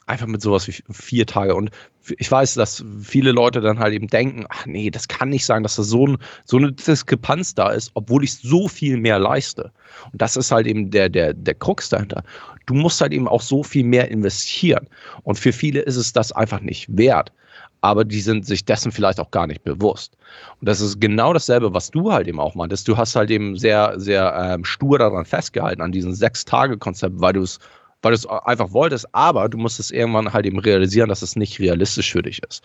[0.06, 1.54] einfach mit sowas wie vier Tage.
[1.54, 1.70] Und
[2.18, 5.62] ich weiß, dass viele Leute dann halt eben denken, ach nee, das kann nicht sein,
[5.62, 9.72] dass da so, ein, so eine Diskrepanz da ist, obwohl ich so viel mehr leiste.
[10.12, 12.22] Und das ist halt eben der, der, der Krux dahinter.
[12.66, 14.88] Du musst halt eben auch so viel mehr investieren.
[15.22, 17.32] Und für viele ist es das einfach nicht wert
[17.80, 20.16] aber die sind sich dessen vielleicht auch gar nicht bewusst.
[20.60, 22.86] Und das ist genau dasselbe, was du halt eben auch meintest.
[22.88, 27.42] Du hast halt eben sehr, sehr ähm, stur daran festgehalten, an diesem Sechs-Tage-Konzept, weil du
[27.42, 27.58] es
[28.02, 31.60] weil du es einfach wolltest, aber du musstest irgendwann halt eben realisieren, dass es nicht
[31.60, 32.62] realistisch für dich ist.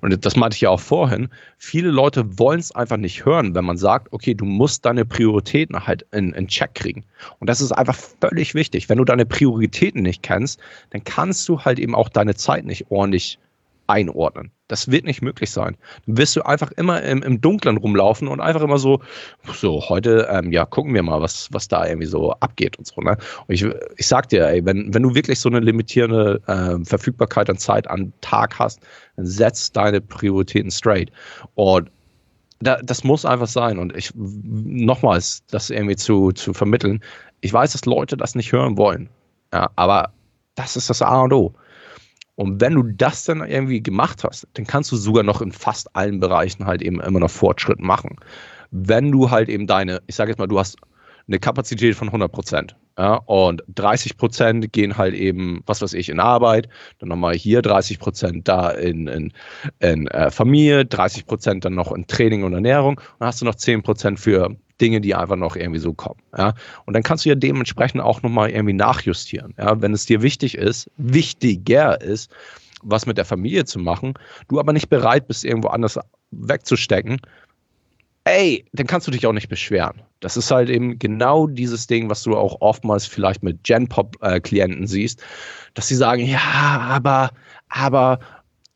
[0.00, 1.28] Und das meinte ich ja auch vorhin.
[1.58, 5.86] Viele Leute wollen es einfach nicht hören, wenn man sagt, okay, du musst deine Prioritäten
[5.86, 7.04] halt in, in Check kriegen.
[7.38, 8.88] Und das ist einfach völlig wichtig.
[8.88, 10.60] Wenn du deine Prioritäten nicht kennst,
[10.90, 13.38] dann kannst du halt eben auch deine Zeit nicht ordentlich
[13.86, 14.50] einordnen.
[14.68, 15.76] Das wird nicht möglich sein.
[16.06, 19.00] Dann wirst du einfach immer im, im Dunklen rumlaufen und einfach immer so,
[19.52, 23.00] so, heute, ähm, ja, gucken wir mal, was, was da irgendwie so abgeht und so.
[23.00, 23.16] Ne?
[23.46, 23.66] Und ich,
[23.96, 27.88] ich sag dir, ey, wenn, wenn du wirklich so eine limitierende äh, Verfügbarkeit an Zeit
[27.88, 28.80] an Tag hast,
[29.16, 31.10] dann setz deine Prioritäten straight.
[31.54, 31.90] Und
[32.60, 33.78] da, das muss einfach sein.
[33.78, 37.02] Und ich, nochmals, das irgendwie zu, zu vermitteln,
[37.42, 39.10] ich weiß, dass Leute das nicht hören wollen.
[39.52, 40.12] Ja, aber
[40.54, 41.54] das ist das A und O.
[42.36, 45.94] Und wenn du das dann irgendwie gemacht hast, dann kannst du sogar noch in fast
[45.94, 48.16] allen Bereichen halt eben immer noch Fortschritt machen.
[48.70, 50.76] Wenn du halt eben deine, ich sage jetzt mal, du hast
[51.28, 52.76] eine Kapazität von 100 Prozent.
[52.96, 56.68] Ja, und 30 Prozent gehen halt eben, was weiß ich, in Arbeit,
[57.00, 59.32] dann nochmal hier 30 Prozent da in, in,
[59.80, 63.46] in äh, Familie, 30 Prozent dann noch in Training und Ernährung und dann hast du
[63.46, 66.20] noch 10 Prozent für Dinge, die einfach noch irgendwie so kommen.
[66.36, 66.52] Ja?
[66.84, 69.54] Und dann kannst du ja dementsprechend auch nochmal irgendwie nachjustieren.
[69.56, 69.80] Ja?
[69.80, 72.30] Wenn es dir wichtig ist, wichtiger ist,
[72.82, 74.12] was mit der Familie zu machen,
[74.48, 75.98] du aber nicht bereit bist, irgendwo anders
[76.32, 77.18] wegzustecken,
[78.24, 80.02] ey, dann kannst du dich auch nicht beschweren.
[80.20, 85.22] Das ist halt eben genau dieses Ding, was du auch oftmals vielleicht mit Gen-Pop-Klienten siehst,
[85.72, 87.30] dass sie sagen, ja, aber,
[87.70, 88.18] aber,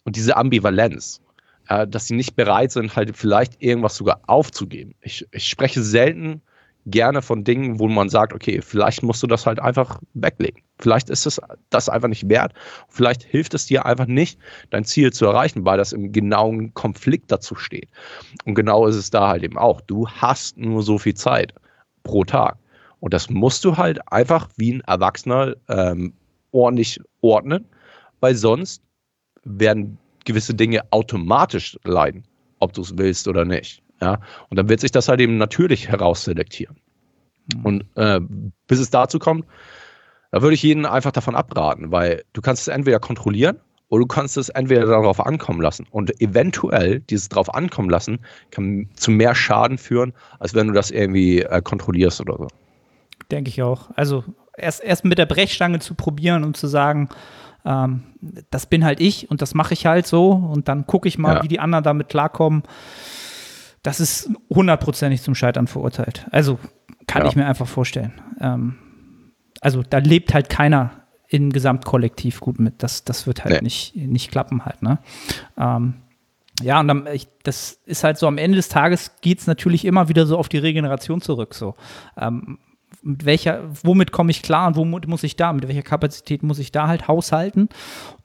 [0.04, 1.20] und diese Ambivalenz
[1.68, 4.94] äh, dass sie nicht bereit sind, halt vielleicht irgendwas sogar aufzugeben.
[5.00, 6.42] Ich, ich spreche selten
[6.86, 10.62] gerne von Dingen, wo man sagt, okay, vielleicht musst du das halt einfach weglegen.
[10.78, 11.40] Vielleicht ist es
[11.70, 12.54] das einfach nicht wert.
[12.88, 14.38] Vielleicht hilft es dir einfach nicht,
[14.70, 17.88] dein Ziel zu erreichen, weil das im genauen Konflikt dazu steht.
[18.44, 19.80] Und genau ist es da halt eben auch.
[19.82, 21.52] Du hast nur so viel Zeit
[22.04, 22.56] pro Tag.
[23.00, 26.14] Und das musst du halt einfach wie ein Erwachsener ähm,
[26.52, 27.66] ordentlich ordnen,
[28.20, 28.82] weil sonst
[29.44, 29.98] werden
[30.28, 32.24] gewisse Dinge automatisch leiden,
[32.60, 33.82] ob du es willst oder nicht.
[34.00, 34.20] Ja?
[34.50, 36.76] Und dann wird sich das halt eben natürlich herausselektieren.
[37.54, 37.64] Mhm.
[37.64, 38.20] Und äh,
[38.66, 39.46] bis es dazu kommt,
[40.30, 43.58] da würde ich jeden einfach davon abraten, weil du kannst es entweder kontrollieren
[43.88, 45.86] oder du kannst es entweder darauf ankommen lassen.
[45.90, 48.20] Und eventuell dieses darauf ankommen lassen
[48.50, 52.48] kann zu mehr Schaden führen, als wenn du das irgendwie äh, kontrollierst oder so.
[53.30, 53.90] Denke ich auch.
[53.94, 54.24] Also
[54.58, 57.08] erst, erst mit der Brechstange zu probieren und zu sagen,
[57.68, 58.02] ähm,
[58.50, 61.36] das bin halt ich und das mache ich halt so und dann gucke ich mal,
[61.36, 61.42] ja.
[61.42, 62.62] wie die anderen damit klarkommen.
[63.82, 66.26] Das ist hundertprozentig zum Scheitern verurteilt.
[66.30, 66.58] Also
[67.06, 67.28] kann ja.
[67.28, 68.12] ich mir einfach vorstellen.
[68.40, 68.78] Ähm,
[69.60, 70.90] also da lebt halt keiner
[71.28, 72.82] im Gesamtkollektiv gut mit.
[72.82, 73.62] Das, das wird halt nee.
[73.62, 74.82] nicht, nicht klappen halt.
[74.82, 74.98] Ne?
[75.58, 75.94] Ähm,
[76.62, 79.84] ja, und dann, ich, das ist halt so, am Ende des Tages geht es natürlich
[79.84, 81.54] immer wieder so auf die Regeneration zurück.
[81.54, 81.74] So.
[82.16, 82.58] Ähm,
[83.02, 86.58] mit welcher, womit komme ich klar und womit muss ich da, mit welcher Kapazität muss
[86.58, 87.68] ich da halt haushalten.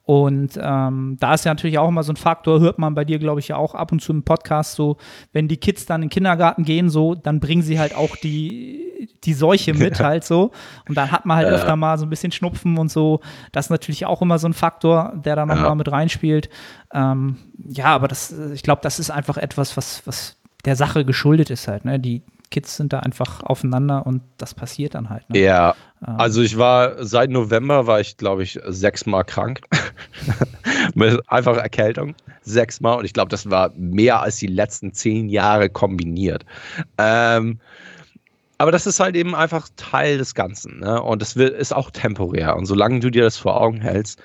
[0.06, 3.20] Und ähm, da ist ja natürlich auch immer so ein Faktor, hört man bei dir,
[3.20, 4.98] glaube ich, ja auch ab und zu im Podcast so,
[5.32, 9.10] wenn die Kids dann in den Kindergarten gehen, so, dann bringen sie halt auch die,
[9.24, 10.52] die Seuche mit halt so.
[10.90, 11.54] Und dann hat man halt ja.
[11.54, 13.22] öfter mal so ein bisschen Schnupfen und so.
[13.54, 15.76] Das ist natürlich auch immer so ein Faktor, der da nochmal ja.
[15.76, 16.50] mit reinspielt.
[16.94, 21.50] Ähm, ja, aber das, ich glaube, das ist einfach etwas, was, was der Sache geschuldet
[21.50, 21.86] ist halt.
[21.86, 21.98] Ne?
[21.98, 25.28] Die, Kids sind da einfach aufeinander und das passiert dann halt.
[25.32, 25.40] Ne?
[25.40, 25.76] Ja,
[26.08, 26.20] ähm.
[26.20, 29.62] also ich war seit November war ich, glaube ich, sechsmal krank.
[30.94, 32.14] Mit einfach Erkältung.
[32.44, 36.46] Sechsmal und ich glaube, das war mehr als die letzten zehn Jahre kombiniert.
[37.00, 37.60] Ähm,
[38.60, 40.82] aber das ist halt eben einfach Teil des Ganzen.
[40.82, 41.02] Ne?
[41.02, 42.56] Und das wird, ist auch temporär.
[42.56, 44.22] Und solange du dir das vor Augen hältst,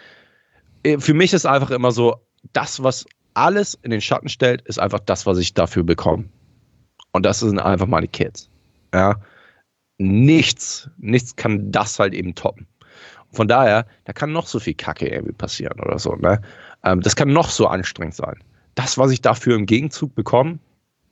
[0.82, 2.20] äh, für mich ist einfach immer so,
[2.52, 6.26] das, was alles in den Schatten stellt, ist einfach das, was ich dafür bekomme.
[7.12, 8.48] Und das sind einfach meine Kids.
[8.94, 9.16] Ja.
[9.98, 12.66] Nichts, nichts kann das halt eben toppen.
[13.32, 16.14] Von daher, da kann noch so viel Kacke irgendwie passieren oder so.
[16.14, 16.40] Ne?
[16.84, 18.36] Ähm, das kann noch so anstrengend sein.
[18.74, 20.58] Das, was ich dafür im Gegenzug bekomme,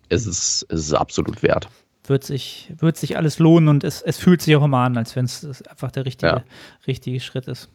[0.08, 1.68] ist es, ist es absolut wert.
[2.04, 5.16] Wird sich, wird sich alles lohnen und es, es fühlt sich auch immer an, als
[5.16, 6.44] wenn es einfach der richtige, ja.
[6.86, 7.68] richtige Schritt ist.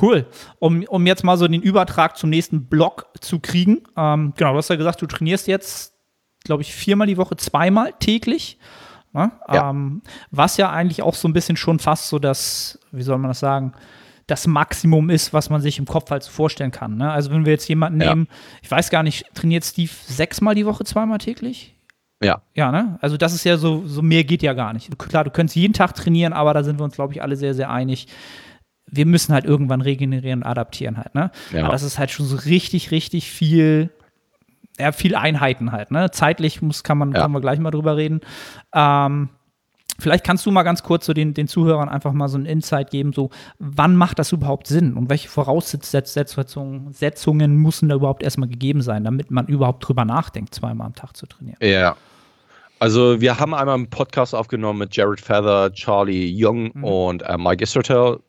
[0.00, 0.26] Cool.
[0.58, 3.84] Um, um jetzt mal so den Übertrag zum nächsten Block zu kriegen.
[3.96, 5.95] Ähm, genau, du hast ja gesagt, du trainierst jetzt
[6.46, 8.58] glaube ich, viermal die Woche, zweimal täglich.
[9.12, 9.30] Ne?
[9.52, 9.70] Ja.
[9.70, 13.30] Ähm, was ja eigentlich auch so ein bisschen schon fast so das, wie soll man
[13.30, 13.72] das sagen,
[14.26, 16.96] das Maximum ist, was man sich im Kopf halt so vorstellen kann.
[16.96, 17.10] Ne?
[17.10, 18.10] Also wenn wir jetzt jemanden Ja.
[18.10, 18.28] nehmen,
[18.62, 21.74] ich weiß gar nicht, trainiert Steve sechsmal die Woche, zweimal täglich?
[22.22, 22.40] Ja.
[22.54, 22.98] Ja, ne?
[23.00, 24.98] Also das ist ja so, so mehr geht ja gar nicht.
[24.98, 27.54] Klar, du könntest jeden Tag trainieren, aber da sind wir uns, glaube ich, alle sehr,
[27.54, 28.08] sehr einig.
[28.90, 31.30] Wir müssen halt irgendwann regenerieren und adaptieren halt, ne?
[31.52, 31.64] Ja.
[31.64, 33.90] Aber das ist halt schon so richtig, richtig viel,
[34.78, 36.10] ja, viel Einheiten halt, ne?
[36.10, 37.22] Zeitlich muss, kann man, Ja.
[37.22, 38.20] können wir gleich mal drüber reden.
[38.74, 39.30] Ähm,
[39.98, 42.90] Vielleicht kannst du mal ganz kurz so den, den Zuhörern einfach mal so einen Insight
[42.90, 48.48] geben, so wann macht das überhaupt Sinn und welche Voraussetzungen Setzungen müssen da überhaupt erstmal
[48.48, 51.56] gegeben sein, damit man überhaupt drüber nachdenkt, zweimal am Tag zu trainieren.
[51.62, 51.96] Ja.
[52.78, 56.84] Also wir haben einmal einen Podcast aufgenommen mit Jared Feather, Charlie Young Mhm.
[56.84, 58.20] und äh, Mike Istertel.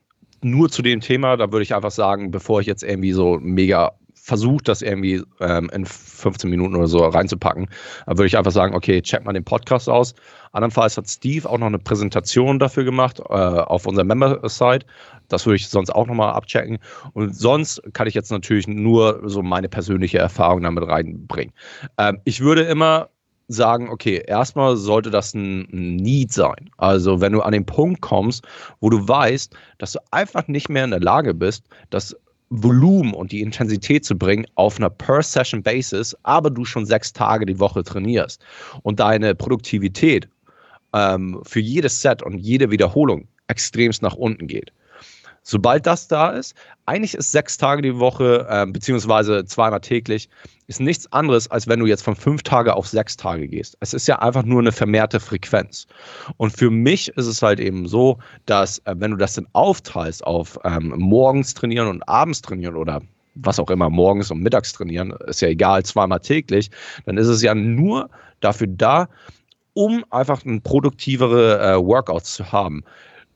[0.41, 3.91] Nur zu dem Thema, da würde ich einfach sagen, bevor ich jetzt irgendwie so mega
[4.27, 7.69] versuche, das irgendwie ähm, in 15 Minuten oder so reinzupacken,
[8.05, 10.15] dann würde ich einfach sagen, okay, check mal den Podcast aus.
[10.51, 14.85] Andernfalls hat Steve auch noch eine Präsentation dafür gemacht äh, auf unserer Member-Site.
[15.29, 16.77] Das würde ich sonst auch nochmal abchecken.
[17.13, 21.53] Und sonst kann ich jetzt natürlich nur so meine persönliche Erfahrung damit reinbringen.
[21.97, 23.07] Ähm, ich würde immer
[23.47, 26.69] sagen, okay, erstmal sollte das ein Need sein.
[26.75, 28.45] Also wenn du an den Punkt kommst,
[28.81, 32.13] wo du weißt, dass du einfach nicht mehr in der Lage bist, das
[32.49, 37.59] Volumen und die Intensität zu bringen auf einer Per-Session-Basis, aber du schon sechs Tage die
[37.59, 38.41] Woche trainierst
[38.83, 40.29] und deine Produktivität
[40.93, 44.71] ähm, für jedes Set und jede Wiederholung extremst nach unten geht.
[45.49, 46.55] Sobald das da ist,
[46.87, 50.27] eigentlich ist sechs Tage die Woche, ähm, beziehungsweise zweimal täglich,
[50.67, 53.77] ist nichts anderes, als wenn du jetzt von fünf Tage auf sechs Tage gehst.
[53.79, 55.87] Es ist ja einfach nur eine vermehrte Frequenz.
[56.35, 60.21] Und für mich ist es halt eben so, dass äh, wenn du das dann aufteilst
[60.27, 63.01] auf ähm, morgens trainieren und abends trainieren oder
[63.35, 66.71] was auch immer, morgens und mittags trainieren, ist ja egal, zweimal täglich,
[67.05, 68.09] dann ist es ja nur
[68.41, 69.07] dafür da,
[69.71, 72.83] um einfach ein produktivere äh, Workouts zu haben.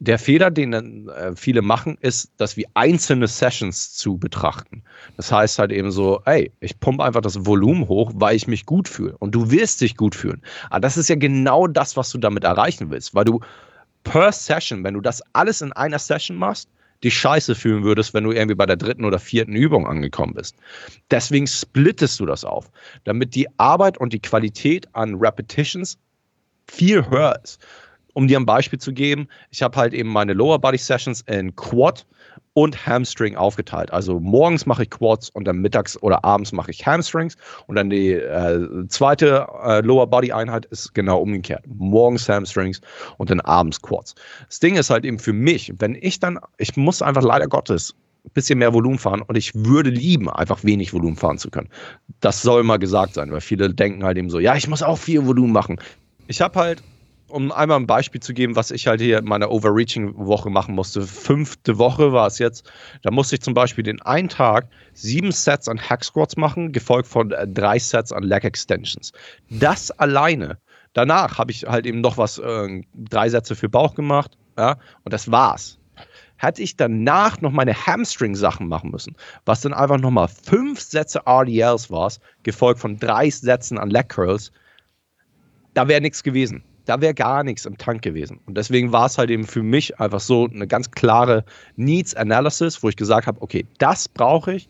[0.02, 0.74] Der Fehler, den
[1.10, 4.82] äh, viele machen, ist, dass wir einzelne Sessions zu betrachten.
[5.16, 8.66] Das heißt halt eben so, ey, ich pumpe einfach das Volumen hoch, weil ich mich
[8.66, 9.16] gut fühle.
[9.20, 10.42] Und du wirst dich gut fühlen.
[10.72, 13.42] Aber das ist ja genau das, was du damit erreichen willst, weil du
[14.04, 16.68] per Session, wenn du das alles in einer Session machst,
[17.04, 20.56] dich scheiße fühlen würdest, wenn du irgendwie bei der dritten oder vierten Übung angekommen bist.
[21.12, 22.72] Deswegen splittest du das auf,
[23.04, 26.00] damit die Arbeit und die Qualität an Repetitions
[26.68, 27.60] viel höher ist.
[28.14, 31.56] Um dir ein Beispiel zu geben, ich habe halt eben meine Lower Body Sessions in
[31.56, 32.06] Quad
[32.54, 33.92] und Hamstring aufgeteilt.
[33.94, 37.38] Also morgens mache ich Quads und dann mittags oder abends mache ich Hamstrings
[37.68, 41.64] und dann die äh, zweite äh, Lower Body Einheit ist genau umgekehrt.
[41.68, 42.82] Morgens Hamstrings
[43.18, 44.16] und dann abends Quads.
[44.48, 47.96] Das Ding ist halt eben für mich, wenn ich dann, ich muss einfach leider Gottes
[48.26, 51.70] ein bisschen mehr Volumen fahren und ich würde lieben, einfach wenig Volumen fahren zu können.
[52.20, 54.98] Das soll mal gesagt sein, weil viele denken halt eben so, ja, ich muss auch
[54.98, 55.80] viel Volumen machen.
[56.28, 56.84] Ich habe halt
[57.32, 61.02] um einmal ein Beispiel zu geben, was ich halt hier in meiner Overreaching-Woche machen musste.
[61.02, 62.70] Fünfte Woche war es jetzt.
[63.02, 67.08] Da musste ich zum Beispiel den einen Tag sieben Sets an Hack Squats machen, gefolgt
[67.08, 69.12] von äh, drei Sets an Leg Extensions.
[69.50, 70.58] Das alleine.
[70.94, 74.38] Danach habe ich halt eben noch was, äh, drei Sätze für Bauch gemacht.
[74.58, 75.80] Ja, und das war's.
[76.36, 79.16] Hätte ich danach noch meine Hamstring-Sachen machen müssen,
[79.46, 82.12] was dann einfach nochmal fünf Sätze RDLs war,
[82.44, 84.52] gefolgt von drei Sätzen an Leg Curls,
[85.74, 88.40] da wäre nichts gewesen da wäre gar nichts im Tank gewesen.
[88.46, 92.82] Und deswegen war es halt eben für mich einfach so eine ganz klare Needs Analysis,
[92.84, 94.70] wo ich gesagt habe, okay, das brauche ich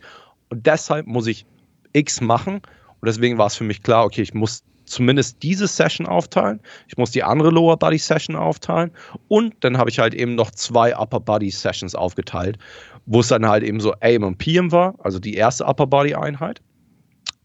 [0.49, 1.45] und deshalb muss ich
[1.93, 2.55] X machen.
[2.55, 6.97] Und deswegen war es für mich klar, okay, ich muss zumindest diese Session aufteilen, ich
[6.97, 8.91] muss die andere Lower Body Session aufteilen
[9.29, 12.57] und dann habe ich halt eben noch zwei Upper Body Sessions aufgeteilt,
[13.05, 16.13] wo es dann halt eben so AM und PM war, also die erste Upper Body
[16.13, 16.61] Einheit,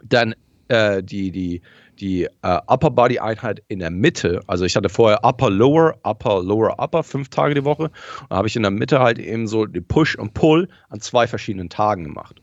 [0.04, 0.34] dann
[0.68, 1.62] äh, die, die,
[2.00, 4.40] die äh, Upper Body Einheit in der Mitte.
[4.46, 7.90] Also ich hatte vorher Upper Lower, Upper Lower Upper fünf Tage die Woche.
[8.28, 11.26] Da habe ich in der Mitte halt eben so die Push und Pull an zwei
[11.26, 12.40] verschiedenen Tagen gemacht.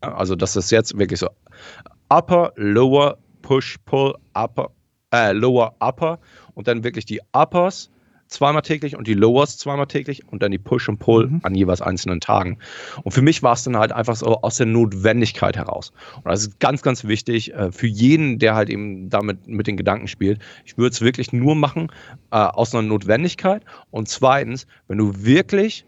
[0.00, 1.28] Also das ist jetzt wirklich so
[2.08, 4.70] Upper Lower Push Pull Upper
[5.12, 6.18] äh, Lower Upper
[6.54, 7.90] und dann wirklich die Uppers
[8.28, 11.40] zweimal täglich und die Lowers zweimal täglich und dann die Push und Pull Mhm.
[11.42, 12.58] an jeweils einzelnen Tagen.
[13.02, 15.92] Und für mich war es dann halt einfach so aus der Notwendigkeit heraus.
[16.16, 19.76] Und das ist ganz, ganz wichtig äh, für jeden, der halt eben damit mit den
[19.76, 20.40] Gedanken spielt.
[20.64, 21.90] Ich würde es wirklich nur machen
[22.30, 23.62] äh, aus einer Notwendigkeit.
[23.90, 25.84] Und zweitens, wenn du wirklich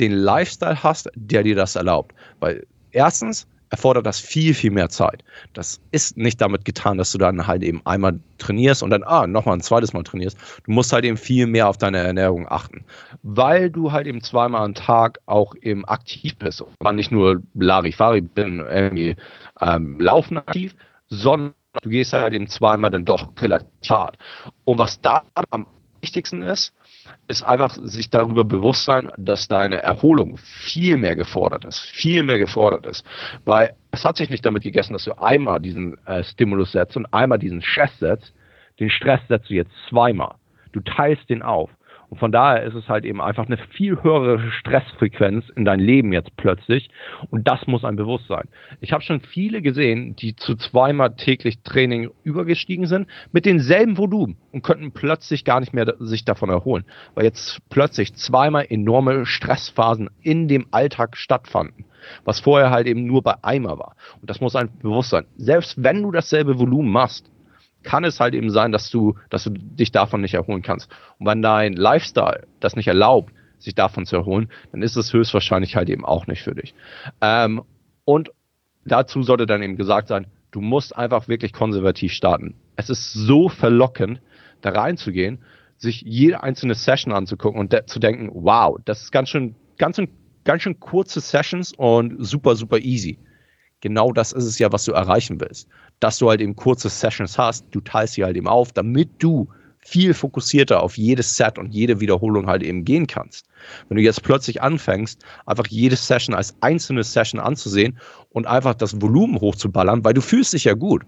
[0.00, 2.14] den Lifestyle hast, der dir das erlaubt.
[2.40, 5.24] Weil erstens erfordert das viel, viel mehr Zeit.
[5.52, 9.26] Das ist nicht damit getan, dass du dann halt eben einmal trainierst und dann, ah,
[9.26, 10.38] nochmal ein zweites Mal trainierst.
[10.64, 12.84] Du musst halt eben viel mehr auf deine Ernährung achten.
[13.24, 16.62] Weil du halt eben zweimal am Tag auch eben aktiv bist.
[16.62, 19.16] Und nicht nur Larifari bin, irgendwie
[19.60, 20.76] ähm, laufen aktiv,
[21.08, 24.18] sondern du gehst halt eben zweimal dann doch relativ hart.
[24.64, 25.66] Und was da am
[26.00, 26.72] wichtigsten ist,
[27.28, 32.38] ist einfach sich darüber bewusst sein, dass deine Erholung viel mehr gefordert ist, viel mehr
[32.38, 33.04] gefordert ist,
[33.44, 37.06] weil es hat sich nicht damit gegessen, dass du einmal diesen äh, Stimulus setzt und
[37.12, 38.34] einmal diesen Stress setzt,
[38.80, 40.34] den Stress setzt du jetzt zweimal.
[40.72, 41.70] Du teilst den auf.
[42.14, 46.12] Und von daher ist es halt eben einfach eine viel höhere Stressfrequenz in dein Leben
[46.12, 46.88] jetzt plötzlich.
[47.30, 48.44] Und das muss ein Bewusstsein.
[48.80, 54.36] Ich habe schon viele gesehen, die zu zweimal täglich Training übergestiegen sind, mit denselben Volumen
[54.52, 56.84] und könnten plötzlich gar nicht mehr sich davon erholen.
[57.16, 61.84] Weil jetzt plötzlich zweimal enorme Stressphasen in dem Alltag stattfanden.
[62.24, 63.96] Was vorher halt eben nur bei einmal war.
[64.20, 65.24] Und das muss ein Bewusstsein.
[65.36, 67.28] Selbst wenn du dasselbe Volumen machst,
[67.84, 70.90] kann es halt eben sein, dass du, dass du dich davon nicht erholen kannst.
[71.18, 75.76] Und wenn dein Lifestyle das nicht erlaubt, sich davon zu erholen, dann ist es höchstwahrscheinlich
[75.76, 76.74] halt eben auch nicht für dich.
[77.20, 77.62] Ähm,
[78.04, 78.30] und
[78.84, 82.54] dazu sollte dann eben gesagt sein, du musst einfach wirklich konservativ starten.
[82.76, 84.20] Es ist so verlockend,
[84.60, 85.38] da reinzugehen,
[85.76, 89.96] sich jede einzelne Session anzugucken und de zu denken, wow, das ist ganz schön, ganz
[89.96, 90.08] schön,
[90.44, 93.18] ganz schön kurze Sessions und super, super easy.
[93.84, 95.68] Genau das ist es ja, was du erreichen willst
[96.00, 97.64] dass du halt eben kurze Sessions hast.
[97.70, 102.00] Du teilst sie halt eben auf, damit du viel fokussierter auf jedes Set und jede
[102.00, 103.46] Wiederholung halt eben gehen kannst.
[103.88, 107.98] Wenn du jetzt plötzlich anfängst, einfach jede Session als einzelne Session anzusehen
[108.30, 111.02] und einfach das Volumen hochzuballern, weil du fühlst dich ja gut,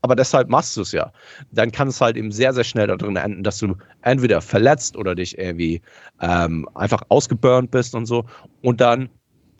[0.00, 1.12] aber deshalb machst du es ja,
[1.50, 5.14] dann kann es halt eben sehr, sehr schnell darin enden, dass du entweder verletzt oder
[5.14, 5.82] dich irgendwie
[6.20, 8.24] ähm, einfach ausgeburnt bist und so
[8.62, 9.10] und dann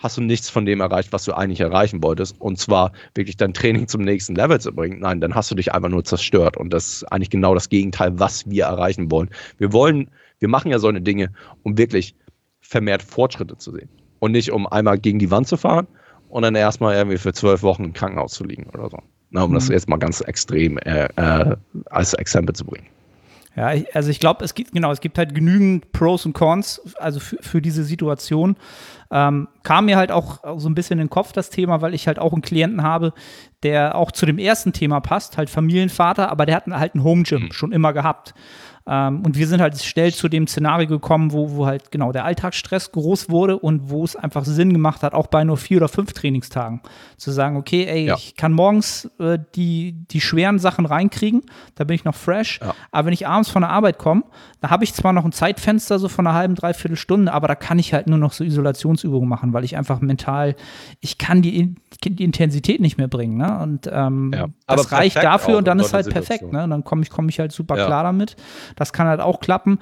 [0.03, 2.40] hast du nichts von dem erreicht, was du eigentlich erreichen wolltest.
[2.40, 5.00] Und zwar wirklich dein Training zum nächsten Level zu bringen.
[5.00, 6.57] Nein, dann hast du dich einfach nur zerstört.
[6.57, 9.30] Und das ist eigentlich genau das Gegenteil, was wir erreichen wollen.
[9.59, 11.30] Wir wollen, wir machen ja so eine Dinge,
[11.62, 12.16] um wirklich
[12.61, 13.88] vermehrt Fortschritte zu sehen.
[14.18, 15.86] Und nicht um einmal gegen die Wand zu fahren
[16.28, 18.98] und dann erstmal irgendwie für zwölf Wochen im Krankenhaus zu liegen oder so.
[19.30, 19.55] Na, um mhm.
[19.55, 22.86] das jetzt mal ganz extrem äh, äh, als Exempel zu bringen.
[23.55, 27.20] Ja, also ich glaube, es gibt, genau, es gibt halt genügend Pros und Cons, also
[27.20, 28.57] für, für diese Situation.
[29.11, 32.07] Ähm, kam mir halt auch so ein bisschen in den Kopf das Thema, weil ich
[32.07, 33.12] halt auch einen Klienten habe,
[33.62, 37.24] der auch zu dem ersten Thema passt, halt Familienvater, aber der hat halt ein Home
[37.24, 37.53] Gym mhm.
[37.53, 38.32] schon immer gehabt.
[38.87, 42.24] Ähm, und wir sind halt schnell zu dem Szenario gekommen, wo, wo halt genau der
[42.24, 45.89] Alltagsstress groß wurde und wo es einfach Sinn gemacht hat, auch bei nur vier oder
[45.89, 46.80] fünf Trainingstagen,
[47.16, 48.16] zu sagen, okay, ey, ja.
[48.16, 51.43] ich kann morgens äh, die, die schweren Sachen reinkriegen,
[51.74, 52.74] da bin ich noch fresh, ja.
[52.91, 54.24] aber wenn ich abends von der Arbeit komme,
[54.61, 57.55] da habe ich zwar noch ein Zeitfenster so von einer halben, dreiviertel Stunde, aber da
[57.55, 60.57] kann ich halt nur noch so Isolationsübungen machen, weil ich einfach mental,
[61.01, 61.74] ich kann die,
[62.05, 63.37] die Intensität nicht mehr bringen.
[63.37, 63.59] Ne?
[63.59, 64.47] Und ähm, ja.
[64.66, 66.53] das reicht dafür und dann ist halt perfekt.
[66.53, 66.64] Ne?
[66.64, 68.37] Und dann komme ich, komm ich halt super klar damit.
[68.77, 69.79] Das kann halt auch klappen.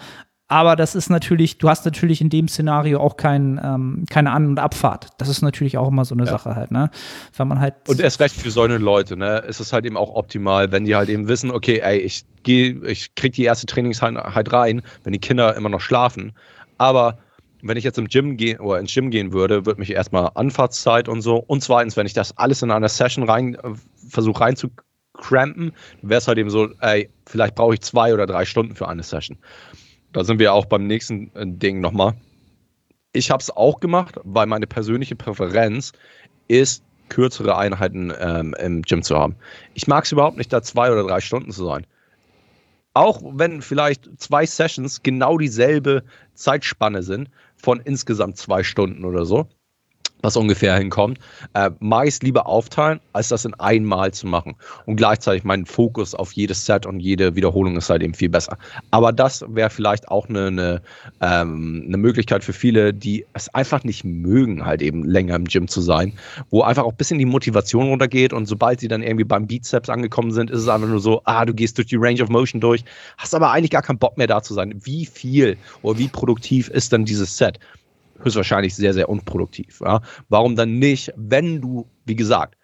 [0.51, 4.47] Aber das ist natürlich, du hast natürlich in dem Szenario auch kein, ähm, keine An-
[4.47, 5.11] und Abfahrt.
[5.19, 6.31] Das ist natürlich auch immer so eine ja.
[6.33, 6.91] Sache halt, ne?
[7.37, 7.75] Wenn man halt.
[7.87, 9.39] Und erst recht für solche Leute, ne?
[9.47, 12.85] Ist es halt eben auch optimal, wenn die halt eben wissen, okay, ey, ich gehe,
[12.85, 16.33] ich krieg die erste Trainingseinheit rein, wenn die Kinder immer noch schlafen.
[16.79, 17.19] Aber
[17.63, 21.09] wenn ich jetzt im Gym gehen oder ins Gym gehen würde, würde mich erstmal Anfahrtszeit
[21.09, 21.37] und so.
[21.37, 23.75] Und zweitens, wenn ich das alles in einer Session rein äh,
[24.09, 24.43] versuche
[25.21, 28.89] reinzukrampen, wäre es halt eben so, ey, vielleicht brauche ich zwei oder drei Stunden für
[28.89, 29.39] eine Session
[30.13, 32.15] da sind wir auch beim nächsten äh, Ding nochmal.
[33.13, 35.93] Ich habe es auch gemacht, weil meine persönliche Präferenz
[36.49, 39.35] ist, kürzere Einheiten ähm, im Gym zu haben.
[39.75, 41.87] Ich mag es überhaupt nicht, da zwei oder drei Stunden zu sein.
[42.95, 46.05] Auch wenn vielleicht zwei Sessions genau dieselbe
[46.35, 49.49] Zeitspanne sind, von insgesamt zwei Stunden oder so
[50.23, 51.19] was ungefähr hinkommt,
[51.55, 54.57] äh, mag ich es lieber aufteilen, als das in einmal zu machen.
[54.87, 58.57] Und gleichzeitig mein Fokus auf jedes Set und jede Wiederholung ist halt eben viel besser.
[58.91, 60.83] Aber das wäre vielleicht auch eine, eine,
[61.21, 65.69] ähm, eine Möglichkeit für viele, die es einfach nicht mögen, halt eben länger im Gym
[65.69, 66.13] zu sein,
[66.51, 69.89] wo einfach auch ein bisschen die Motivation runtergeht und sobald sie dann irgendwie beim Bizeps
[69.89, 72.61] angekommen sind, ist es einfach nur so, ah, du gehst durch die Range of Motion
[72.61, 72.85] durch,
[73.19, 74.75] hast aber eigentlich gar keinen Bock mehr da zu sein.
[74.85, 77.59] Wie viel oder wie produktiv ist dann dieses Set?
[78.23, 79.81] Höchstwahrscheinlich sehr, sehr unproduktiv.
[79.85, 80.01] Ja?
[80.29, 82.57] Warum dann nicht, wenn du, wie gesagt,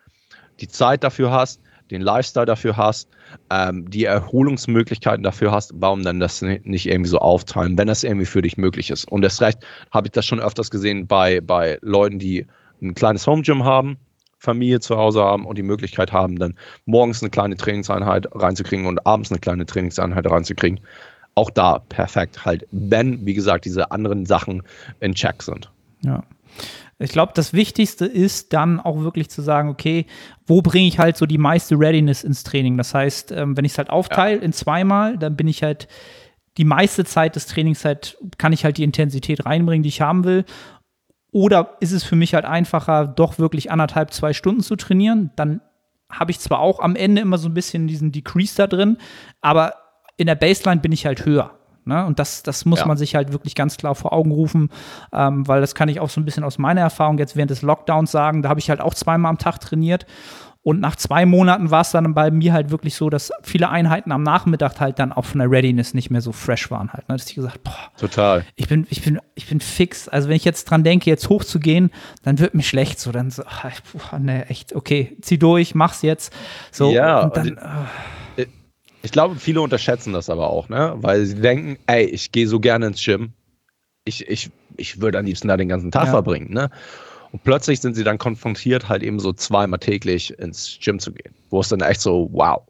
[0.61, 3.09] die Zeit dafür hast, den Lifestyle dafür hast,
[3.51, 8.27] ähm, die Erholungsmöglichkeiten dafür hast, warum dann das nicht irgendwie so aufteilen, wenn das irgendwie
[8.27, 9.11] für dich möglich ist.
[9.11, 12.47] Und das recht habe ich das schon öfters gesehen bei, bei Leuten, die
[12.83, 13.99] ein kleines Home Gym haben,
[14.39, 16.55] Familie zu Hause haben und die Möglichkeit haben, dann
[16.85, 20.81] morgens eine kleine Trainingseinheit reinzukriegen und abends eine kleine Trainingseinheit reinzukriegen
[21.37, 24.63] auch da perfekt halt, wenn, wie gesagt, diese anderen Sachen
[25.01, 25.71] in Check sind.
[26.03, 26.25] Ja.
[26.99, 30.07] Ich glaube, das Wichtigste ist dann auch wirklich zu sagen, okay,
[30.47, 32.79] wo bringe ich halt so die meiste Readiness ins Training?
[32.79, 34.43] Das heißt, ähm, wenn ich es halt aufteile ja.
[34.43, 35.89] in zweimal, dann bin ich halt
[36.57, 40.25] die meiste Zeit des Trainings halt, kann ich halt die Intensität reinbringen, die ich haben
[40.25, 40.47] will.
[41.33, 45.33] Oder ist es für mich halt einfacher, doch wirklich anderthalb, zwei Stunden zu trainieren?
[45.37, 45.61] Dann
[46.11, 48.97] habe ich zwar auch am Ende immer so ein bisschen diesen Decrease da drin,
[49.43, 49.75] aber
[50.17, 51.51] in der Baseline bin ich halt höher.
[51.85, 52.05] Ne?
[52.05, 52.87] Und das, das muss Ja.
[52.87, 54.71] man sich halt wirklich ganz klar vor Augen rufen,
[55.13, 57.63] ähm, weil das kann ich auch so ein bisschen aus meiner Erfahrung jetzt während des
[57.63, 58.43] Lockdowns sagen.
[58.43, 60.05] Da habe ich halt auch zweimal am Tag trainiert.
[60.65, 64.11] Und nach zwei Monaten war es dann bei mir halt wirklich so, dass viele Einheiten
[64.11, 67.09] am Nachmittag halt dann auch von der Readiness nicht mehr so fresh waren halt.
[67.09, 67.17] Ne?
[67.17, 68.45] Dass ich gesagt, boah, Total.
[68.57, 70.09] ich bin, ich bin, ich bin fix.
[70.09, 71.93] Also wenn ich jetzt dran denke, jetzt hochzugehen,
[72.25, 72.99] dann wird mir schlecht.
[72.99, 76.33] So, dann so, ach, puh, ne, echt, okay, zieh durch, mach's jetzt.
[76.73, 77.59] So, Ja, und dann, und
[79.07, 80.95] Ich glaube, viele unterschätzen das aber auch, ne?
[80.97, 83.35] Weil sie denken, ey, ich gehe so gerne ins Gym.
[84.05, 86.11] Ich, ich, ich würde am liebsten da den ganzen Tag Ja.
[86.11, 86.71] verbringen, ne?
[87.31, 91.33] Und plötzlich sind sie dann konfrontiert, halt eben so zweimal täglich ins Gym zu gehen.
[91.51, 92.63] Wo es dann echt so, wow.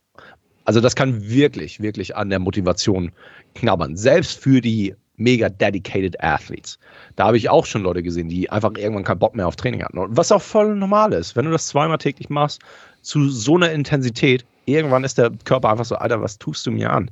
[0.66, 3.12] Also das kann wirklich, wirklich an der Motivation
[3.54, 3.96] knabbern.
[3.96, 6.78] Selbst für die mega dedicated Athletes.
[7.16, 9.82] Da habe ich auch schon Leute gesehen, die einfach irgendwann keinen Bock mehr auf Training
[9.82, 9.96] hatten.
[9.96, 12.60] Und was auch voll normal ist, wenn du das zweimal täglich machst,
[13.00, 16.92] zu so einer Intensität, irgendwann ist der Körper einfach so, Alter, was tust du mir
[16.92, 17.10] an?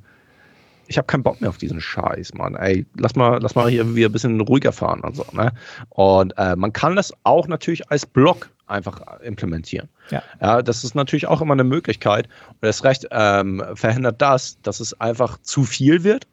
[0.87, 2.57] Ich habe keinen Bock mehr auf diesen Scheiß, Mann.
[2.57, 5.25] Ey, lass mal, lass mal hier wieder ein bisschen ruhiger fahren und so.
[5.33, 5.51] Ne?
[5.89, 9.89] Und äh, man kann das auch natürlich als Block einfach implementieren.
[10.11, 10.23] Ja.
[10.41, 12.29] ja, das ist natürlich auch immer eine Möglichkeit.
[12.49, 16.27] Und das Recht ähm, verhindert das, dass es einfach zu viel wird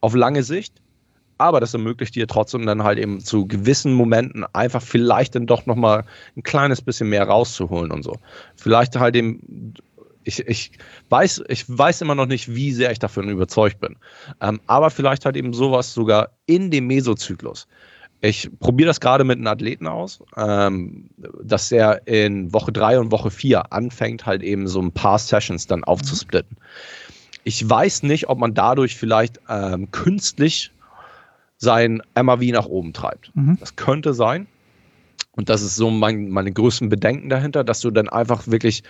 [0.00, 0.74] auf lange Sicht.
[1.38, 5.66] Aber das ermöglicht dir trotzdem dann halt eben zu gewissen Momenten einfach vielleicht dann doch
[5.66, 8.16] nochmal ein kleines bisschen mehr rauszuholen und so.
[8.56, 9.74] Vielleicht halt eben,
[10.26, 10.72] ich, ich,
[11.08, 13.96] weiß, ich weiß immer noch nicht, wie sehr ich davon überzeugt bin.
[14.40, 17.68] Ähm, aber vielleicht halt eben sowas sogar in dem Mesozyklus.
[18.22, 21.10] Ich probiere das gerade mit einem Athleten aus, ähm,
[21.42, 25.66] dass er in Woche 3 und Woche 4 anfängt, halt eben so ein paar Sessions
[25.66, 26.56] dann aufzusplitten.
[27.44, 30.72] Ich weiß nicht, ob man dadurch vielleicht ähm, künstlich
[31.58, 33.30] sein MAV nach oben treibt.
[33.36, 33.58] Mhm.
[33.60, 34.48] Das könnte sein.
[35.36, 38.82] Und das ist so mein, meine größten Bedenken dahinter, dass du dann einfach wirklich,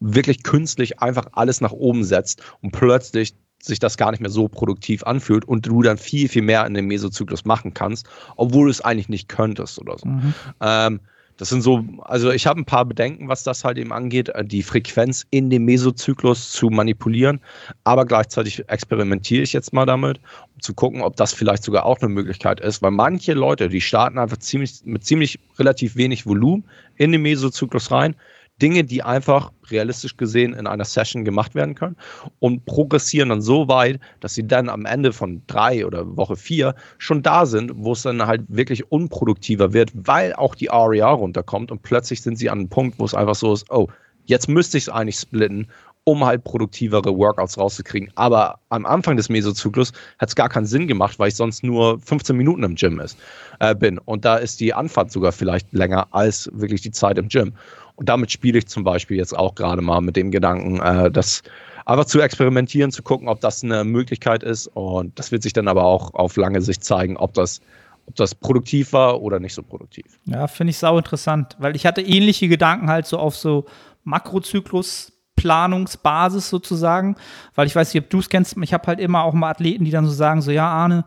[0.00, 4.48] wirklich künstlich einfach alles nach oben setzt und plötzlich sich das gar nicht mehr so
[4.48, 8.70] produktiv anfühlt und du dann viel, viel mehr in dem Mesozyklus machen kannst, obwohl du
[8.70, 10.08] es eigentlich nicht könntest oder so.
[10.08, 10.34] Mhm.
[10.60, 11.00] Ähm,
[11.36, 14.44] das sind so, also ich habe ein paar Bedenken, was das halt eben angeht, äh,
[14.44, 17.40] die Frequenz in dem Mesozyklus zu manipulieren,
[17.84, 20.20] aber gleichzeitig experimentiere ich jetzt mal damit,
[20.54, 23.80] um zu gucken, ob das vielleicht sogar auch eine Möglichkeit ist, weil manche Leute, die
[23.80, 26.64] starten einfach ziemlich, mit ziemlich relativ wenig Volumen
[26.96, 28.14] in den Mesozyklus rein,
[28.62, 31.96] Dinge, die einfach realistisch gesehen in einer Session gemacht werden können
[32.38, 36.76] und progressieren dann so weit, dass sie dann am Ende von drei oder Woche vier
[36.98, 41.72] schon da sind, wo es dann halt wirklich unproduktiver wird, weil auch die REA runterkommt
[41.72, 43.88] und plötzlich sind sie an einem Punkt, wo es einfach so ist, oh,
[44.26, 45.66] jetzt müsste ich es eigentlich splitten,
[46.04, 48.10] um halt produktivere Workouts rauszukriegen.
[48.16, 52.00] Aber am Anfang des Mesozyklus hat es gar keinen Sinn gemacht, weil ich sonst nur
[52.00, 53.16] 15 Minuten im Gym ist,
[53.60, 53.98] äh, bin.
[53.98, 57.54] Und da ist die Anfahrt sogar vielleicht länger als wirklich die Zeit im Gym.
[58.02, 61.42] Damit spiele ich zum Beispiel jetzt auch gerade mal mit dem Gedanken, äh, das
[61.86, 64.68] einfach zu experimentieren, zu gucken, ob das eine Möglichkeit ist.
[64.68, 67.60] Und das wird sich dann aber auch auf lange Sicht zeigen, ob das,
[68.06, 70.18] ob das produktiv war oder nicht so produktiv.
[70.24, 73.66] Ja, finde ich sau interessant, weil ich hatte ähnliche Gedanken halt so auf so
[74.04, 75.12] Makrozyklus.
[75.34, 77.16] Planungsbasis sozusagen,
[77.56, 79.84] weil ich weiß nicht, ob du es kennst, ich habe halt immer auch mal Athleten,
[79.84, 81.04] die dann so sagen, so ja, Arne,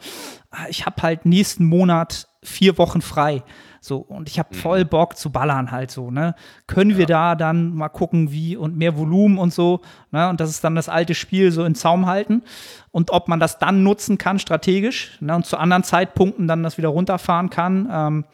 [0.67, 3.43] ich habe halt nächsten Monat vier Wochen frei.
[3.85, 6.33] So, und ich habe voll Bock zu ballern halt so, ne?
[6.65, 9.81] Können wir da dann mal gucken, wie und mehr Volumen und so,
[10.11, 10.27] ne?
[10.27, 12.41] Und das ist dann das alte Spiel so in Zaum halten.
[12.89, 15.35] Und ob man das dann nutzen kann, strategisch, ne?
[15.35, 17.87] Und zu anderen Zeitpunkten dann das wieder runterfahren kann.
[17.91, 18.25] Ähm,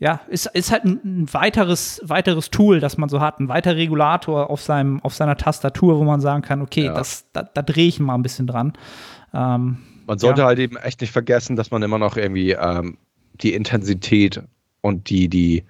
[0.00, 4.50] ja, ist, ist halt ein, weiteres, weiteres Tool, das man so hat, ein weiterer Regulator
[4.50, 6.94] auf, seinem, auf seiner Tastatur, wo man sagen kann, okay, Ja.
[6.94, 8.72] das, da, da drehe ich mal ein bisschen dran.
[9.32, 9.76] Ähm,
[10.08, 10.46] Man sollte Ja.
[10.48, 12.96] halt eben echt nicht vergessen, dass man immer noch irgendwie ähm,
[13.34, 14.42] die Intensität
[14.80, 15.64] und die, die,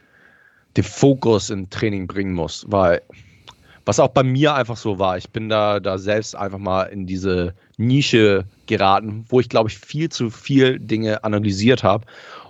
[0.76, 3.02] den Fokus im Training bringen muss, weil
[3.86, 7.06] was auch bei mir einfach so war, ich bin da, da selbst einfach mal in
[7.06, 12.06] diese Nische geraten, wo ich glaube ich viel zu viel Dinge analysiert habe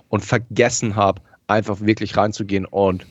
[0.09, 3.05] und vergessen habe, einfach wirklich reinzugehen und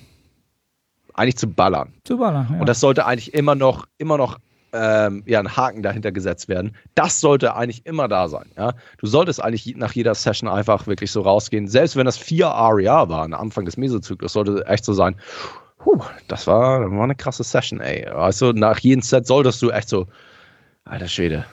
[1.14, 1.92] eigentlich zu ballern.
[2.04, 2.60] zu ballern, ja.
[2.60, 4.38] Und das sollte eigentlich immer noch, immer noch
[4.72, 6.76] ähm, ja, ein Haken dahinter gesetzt werden.
[6.94, 8.46] Das sollte eigentlich immer da sein.
[8.56, 8.74] Ja?
[8.98, 11.66] Du solltest eigentlich nach jeder Session einfach wirklich so rausgehen.
[11.68, 15.16] Selbst wenn das vier REA war, am Anfang des Mesozyklus, sollte echt so sein,
[15.80, 15.98] Puh,
[16.28, 18.04] das war, war eine krasse Session, ey.
[18.04, 20.06] Also nach jedem Set solltest du echt so,
[20.84, 21.46] alter Schwede,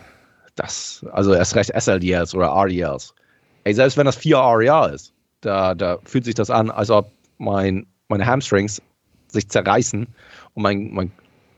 [0.56, 3.16] das, also erst recht SLDLs oder RDLs.
[3.64, 7.10] Ey, selbst wenn das vier REA ist, da, da fühlt sich das an, als ob
[7.38, 8.82] mein, meine Hamstrings
[9.30, 10.08] sich zerreißen
[10.56, 11.12] und mein, mein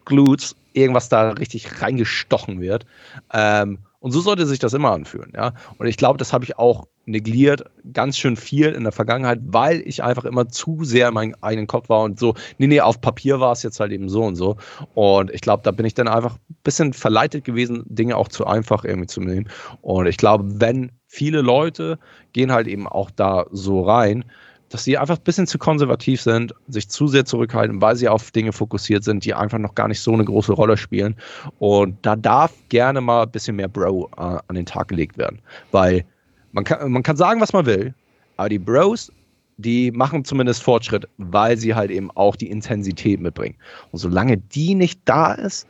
[0.10, 2.86] Glutes irgendwas da richtig reingestochen wird.
[3.34, 5.54] Ähm, und so sollte sich das immer anfühlen, ja.
[5.78, 9.82] Und ich glaube, das habe ich auch negliert, ganz schön viel in der Vergangenheit, weil
[9.86, 13.02] ich einfach immer zu sehr in meinem eigenen Kopf war und so, nee, nee, auf
[13.02, 14.56] Papier war es jetzt halt eben so und so.
[14.94, 18.48] Und ich glaube, da bin ich dann einfach ein bisschen verleitet gewesen, Dinge auch zu
[18.48, 19.50] einfach irgendwie zu nehmen.
[19.82, 22.00] Und ich glaube, wenn viele Leute
[22.32, 24.24] gehen halt eben auch da so rein,
[24.70, 28.32] dass sie einfach ein bisschen zu konservativ sind, sich zu sehr zurückhalten, weil sie auf
[28.32, 31.16] Dinge fokussiert sind, die einfach noch gar nicht so eine große Rolle spielen.
[31.58, 35.40] Und da darf gerne mal ein bisschen mehr Bro äh, an den Tag gelegt werden.
[35.72, 36.06] Weil
[36.52, 37.94] man kann, man kann sagen, was man will,
[38.38, 39.12] aber die Bros,
[39.58, 43.56] die machen zumindest Fortschritt, weil sie halt eben auch die Intensität mitbringen.
[43.92, 45.68] Und solange die nicht da ist,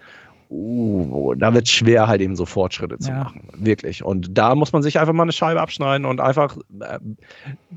[0.49, 3.23] uh, da wird es schwer, halt eben so Fortschritte zu ja.
[3.23, 3.47] machen.
[3.53, 4.03] Wirklich.
[4.03, 6.99] Und da muss man sich einfach mal eine Scheibe abschneiden und einfach äh,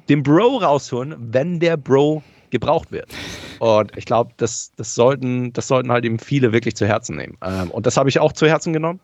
[0.09, 3.11] den Bro rausholen, wenn der Bro gebraucht wird.
[3.59, 7.37] Und ich glaube, das, das, sollten, das sollten halt eben viele wirklich zu Herzen nehmen.
[7.43, 9.01] Ähm, und das habe ich auch zu Herzen genommen.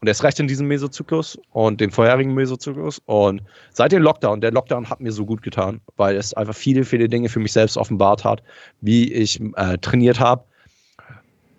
[0.00, 3.00] Und erst recht in diesem Mesozyklus und den vorherigen Mesozyklus.
[3.06, 3.42] Und
[3.72, 7.08] seit dem Lockdown, der Lockdown hat mir so gut getan, weil es einfach viele, viele
[7.08, 8.42] Dinge für mich selbst offenbart hat,
[8.80, 10.44] wie ich äh, trainiert habe,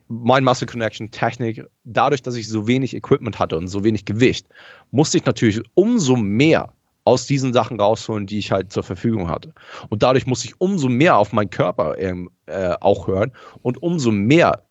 [0.08, 4.48] mein Muscle Connection, Technik, dadurch, dass ich so wenig Equipment hatte und so wenig Gewicht,
[4.92, 6.74] musste ich natürlich umso mehr
[7.06, 9.54] aus diesen Sachen rausholen, die ich halt zur Verfügung hatte.
[9.90, 13.32] Und dadurch musste ich umso mehr auf meinen Körper ähm, äh, auch hören
[13.62, 14.64] und umso mehr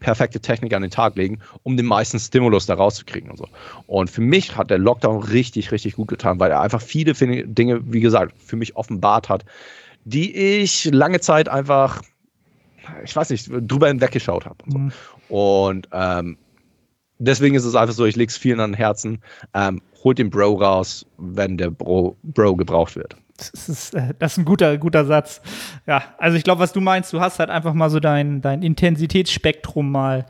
[0.00, 3.48] perfekte Technik an den Tag legen, um den meisten Stimulus da rauszukriegen und so.
[3.86, 7.80] Und für mich hat der Lockdown richtig, richtig gut getan, weil er einfach viele Dinge,
[7.92, 9.44] wie gesagt, für mich offenbart hat,
[10.04, 12.02] die ich lange Zeit einfach
[13.04, 14.56] ich weiß nicht, drüber hinweggeschaut habe.
[14.64, 14.78] Und, so.
[14.78, 14.92] mhm.
[15.28, 16.38] und ähm,
[17.18, 19.22] deswegen ist es einfach so, ich lege es vielen an den Herzen.
[19.54, 23.16] Ähm, holt den Bro raus, wenn der Bro, Bro gebraucht wird.
[23.36, 25.40] Das ist, äh, das ist ein guter, guter Satz.
[25.86, 28.62] Ja, also ich glaube, was du meinst, du hast halt einfach mal so dein, dein
[28.62, 30.26] Intensitätsspektrum mal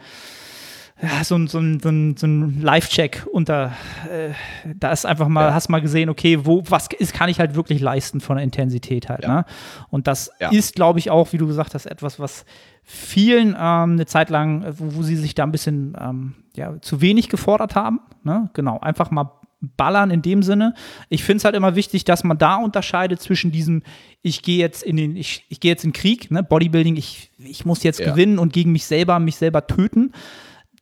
[1.00, 3.72] ja, so ein, so ein, so ein, so ein Live-Check unter,
[4.10, 4.30] äh,
[4.74, 5.54] da ist einfach mal, ja.
[5.54, 9.08] hast mal gesehen, okay, wo, was ist, kann ich halt wirklich leisten von der Intensität
[9.08, 9.28] halt, ja.
[9.28, 9.44] ne?
[9.90, 10.50] Und das ja.
[10.50, 12.44] ist, glaube ich, auch, wie du gesagt hast, etwas, was
[12.82, 17.00] vielen ähm, eine Zeit lang, wo, wo, sie sich da ein bisschen ähm, ja, zu
[17.00, 18.50] wenig gefordert haben, ne?
[18.54, 19.30] Genau, einfach mal
[19.60, 20.74] ballern in dem Sinne.
[21.08, 23.82] Ich finde es halt immer wichtig, dass man da unterscheidet zwischen diesem,
[24.22, 26.42] ich gehe jetzt in den, ich, ich gehe jetzt in Krieg, ne?
[26.42, 30.12] Bodybuilding, ich, ich muss jetzt gewinnen und gegen mich selber, mich selber töten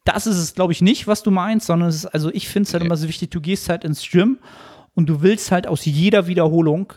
[0.07, 2.67] das ist es, glaube ich, nicht, was du meinst, sondern es ist, also ich finde
[2.67, 2.89] es halt okay.
[2.89, 4.39] immer so wichtig, du gehst halt ins Gym
[4.95, 6.93] und du willst halt aus jeder Wiederholung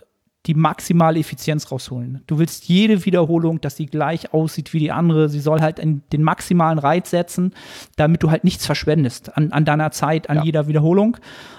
[0.45, 2.23] die maximale Effizienz rausholen.
[2.25, 5.27] Du willst jede Wiederholung, dass sie gleich aussieht wie die andere.
[5.27, 7.53] Sie soll halt den maximalen Reiz setzen,
[7.97, 10.43] damit du halt nichts verschwendest an, an deiner Zeit, an ja.
[10.43, 11.17] jeder Wiederholung.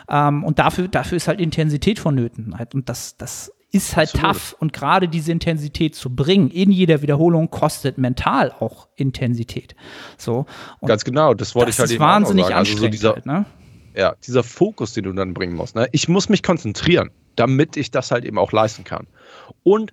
[0.08, 2.58] Ähm, und dafür, dafür ist halt Intensität vonnöten.
[2.58, 2.74] Halt.
[2.74, 4.32] Und das, das ist halt Absolut.
[4.32, 4.56] tough.
[4.58, 9.74] Und gerade diese Intensität zu bringen in jeder Wiederholung kostet mental auch Intensität.
[10.16, 10.46] So.
[10.80, 12.56] Und Ganz genau, das wollte ich halt eben wahnsinnig sagen.
[12.56, 12.94] anstrengend.
[12.94, 13.46] Also so dieser, halt, ne?
[13.96, 15.74] Ja, dieser Fokus, den du dann bringen musst.
[15.74, 15.88] Ne?
[15.92, 19.06] Ich muss mich konzentrieren, damit ich das halt eben auch leisten kann.
[19.62, 19.92] Und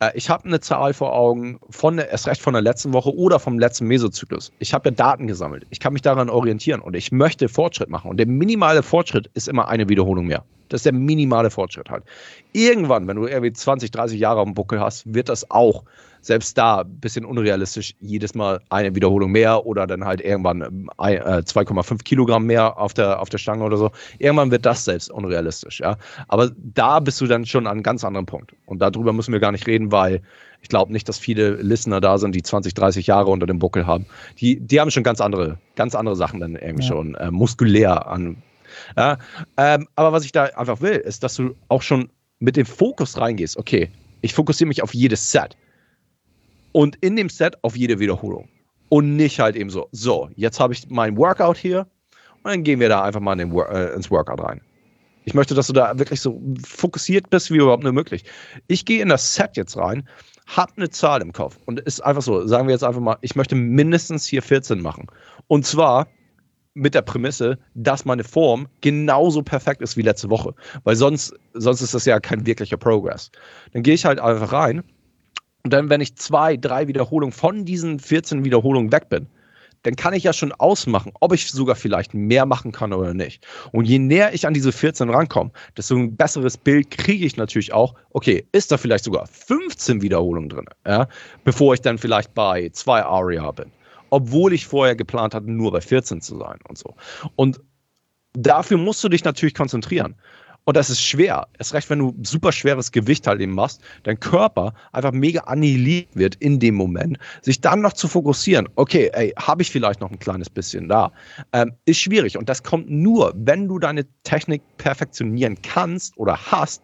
[0.00, 3.38] äh, ich habe eine Zahl vor Augen, von erst recht von der letzten Woche oder
[3.38, 4.52] vom letzten Mesozyklus.
[4.58, 5.66] Ich habe ja Daten gesammelt.
[5.70, 8.10] Ich kann mich daran orientieren und ich möchte Fortschritt machen.
[8.10, 10.44] Und der minimale Fortschritt ist immer eine Wiederholung mehr.
[10.68, 12.04] Das ist der minimale Fortschritt halt.
[12.52, 15.84] Irgendwann, wenn du irgendwie 20, 30 Jahre dem Buckel hast, wird das auch
[16.26, 20.60] selbst da ein bisschen unrealistisch, jedes Mal eine Wiederholung mehr oder dann halt irgendwann
[20.98, 23.92] äh, 2,5 Kilogramm mehr auf der, auf der Stange oder so.
[24.18, 25.96] Irgendwann wird das selbst unrealistisch, ja.
[26.26, 28.52] Aber da bist du dann schon an einem ganz anderen Punkt.
[28.66, 30.20] Und darüber müssen wir gar nicht reden, weil
[30.62, 33.86] ich glaube nicht, dass viele Listener da sind, die 20, 30 Jahre unter dem Buckel
[33.86, 34.06] haben.
[34.40, 36.88] Die, die haben schon ganz andere, ganz andere Sachen dann irgendwie ja.
[36.88, 38.42] schon äh, muskulär an
[38.96, 39.18] ja,
[39.56, 43.18] ähm, aber was ich da einfach will, ist, dass du auch schon mit dem Fokus
[43.18, 43.56] reingehst.
[43.56, 45.56] Okay, ich fokussiere mich auf jedes Set.
[46.72, 48.48] Und in dem Set auf jede Wiederholung.
[48.88, 51.86] Und nicht halt eben so, so, jetzt habe ich mein Workout hier
[52.42, 54.60] und dann gehen wir da einfach mal in den, äh, ins Workout rein.
[55.24, 58.24] Ich möchte, dass du da wirklich so fokussiert bist, wie überhaupt nur möglich.
[58.68, 60.08] Ich gehe in das Set jetzt rein,
[60.46, 63.34] habe eine Zahl im Kopf und ist einfach so, sagen wir jetzt einfach mal, ich
[63.34, 65.08] möchte mindestens hier 14 machen.
[65.48, 66.06] Und zwar
[66.76, 70.54] mit der Prämisse, dass meine Form genauso perfekt ist wie letzte Woche.
[70.84, 73.30] Weil sonst, sonst ist das ja kein wirklicher Progress.
[73.72, 74.84] Dann gehe ich halt einfach rein
[75.64, 79.26] und dann, wenn ich zwei, drei Wiederholungen von diesen 14 Wiederholungen weg bin,
[79.82, 83.46] dann kann ich ja schon ausmachen, ob ich sogar vielleicht mehr machen kann oder nicht.
[83.72, 87.72] Und je näher ich an diese 14 rankomme, desto ein besseres Bild kriege ich natürlich
[87.72, 91.08] auch, okay, ist da vielleicht sogar 15 Wiederholungen drin, ja,
[91.44, 93.70] bevor ich dann vielleicht bei zwei Aria bin
[94.16, 96.94] obwohl ich vorher geplant hatte, nur bei 14 zu sein und so.
[97.34, 97.60] Und
[98.32, 100.14] dafür musst du dich natürlich konzentrieren.
[100.64, 101.48] Und das ist schwer.
[101.58, 106.08] Erst recht, wenn du super schweres Gewicht halt eben machst, dein Körper einfach mega annihiliert
[106.14, 108.66] wird in dem Moment, sich dann noch zu fokussieren.
[108.76, 111.12] Okay, ey, habe ich vielleicht noch ein kleines bisschen da?
[111.52, 112.38] Ähm, ist schwierig.
[112.38, 116.82] Und das kommt nur, wenn du deine Technik perfektionieren kannst oder hast,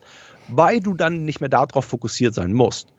[0.48, 2.92] weil du dann nicht mehr darauf fokussiert sein musst.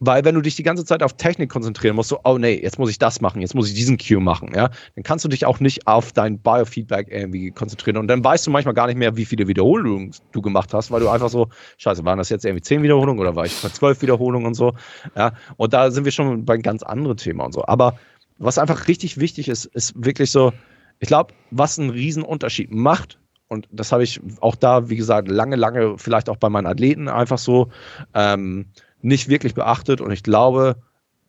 [0.00, 2.78] Weil wenn du dich die ganze Zeit auf Technik konzentrieren musst, so, oh nee, jetzt
[2.78, 5.46] muss ich das machen, jetzt muss ich diesen Cue machen, ja, dann kannst du dich
[5.46, 7.96] auch nicht auf dein Biofeedback irgendwie konzentrieren.
[7.96, 11.00] Und dann weißt du manchmal gar nicht mehr, wie viele Wiederholungen du gemacht hast, weil
[11.00, 14.02] du einfach so, scheiße, waren das jetzt irgendwie zehn Wiederholungen oder war ich bei zwölf
[14.02, 14.74] Wiederholungen und so,
[15.16, 15.32] ja.
[15.56, 17.64] Und da sind wir schon bei ganz anderen Thema und so.
[17.66, 17.98] Aber
[18.38, 20.52] was einfach richtig wichtig ist, ist wirklich so,
[20.98, 23.18] ich glaube, was einen riesen Unterschied macht,
[23.48, 27.08] und das habe ich auch da, wie gesagt, lange, lange, vielleicht auch bei meinen Athleten
[27.08, 27.70] einfach so
[28.14, 28.66] ähm,
[29.04, 30.00] nicht wirklich beachtet.
[30.00, 30.76] Und ich glaube,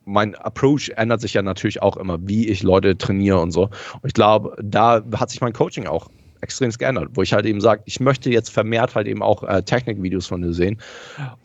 [0.04, 3.64] mein Approach ändert sich ja natürlich auch immer, wie ich Leute trainiere und so.
[3.64, 6.08] Und ich glaube, da hat sich mein Coaching auch
[6.40, 9.62] extrem geändert, wo ich halt eben sage, ich möchte jetzt vermehrt halt eben auch äh,
[9.62, 10.80] Technikvideos von dir sehen.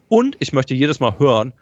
[0.09, 1.53] Und ich möchte jedes Mal hören,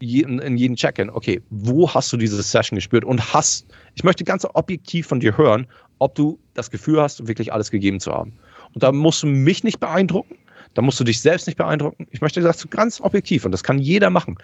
[0.00, 4.24] jeden, in jedem Check-in, okay, wo hast du diese Session gespürt und hast, ich möchte
[4.24, 5.66] ganz objektiv von dir hören,
[5.98, 8.34] ob du das Gefühl hast, wirklich alles gegeben zu haben.
[8.74, 10.36] Und da musst du mich nicht beeindrucken,
[10.74, 12.06] da musst du dich selbst nicht beeindrucken.
[12.10, 14.36] Ich möchte das ganz objektiv und das kann jeder machen.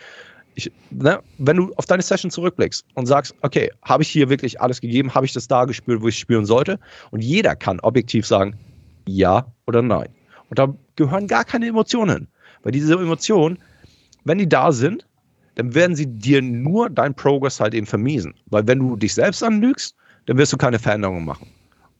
[0.54, 4.60] Ich, ne, wenn du auf deine Session zurückblickst und sagst, okay, habe ich hier wirklich
[4.60, 6.78] alles gegeben, habe ich das da gespürt, wo ich spüren sollte?
[7.10, 8.58] Und jeder kann objektiv sagen,
[9.06, 10.08] ja oder nein.
[10.48, 12.28] Und da gehören gar keine Emotionen hin.
[12.62, 13.58] Weil diese Emotionen,
[14.24, 15.06] wenn die da sind,
[15.54, 18.34] dann werden sie dir nur dein Progress halt eben vermiesen.
[18.46, 19.94] Weil wenn du dich selbst anlügst,
[20.26, 21.48] dann wirst du keine Veränderungen machen.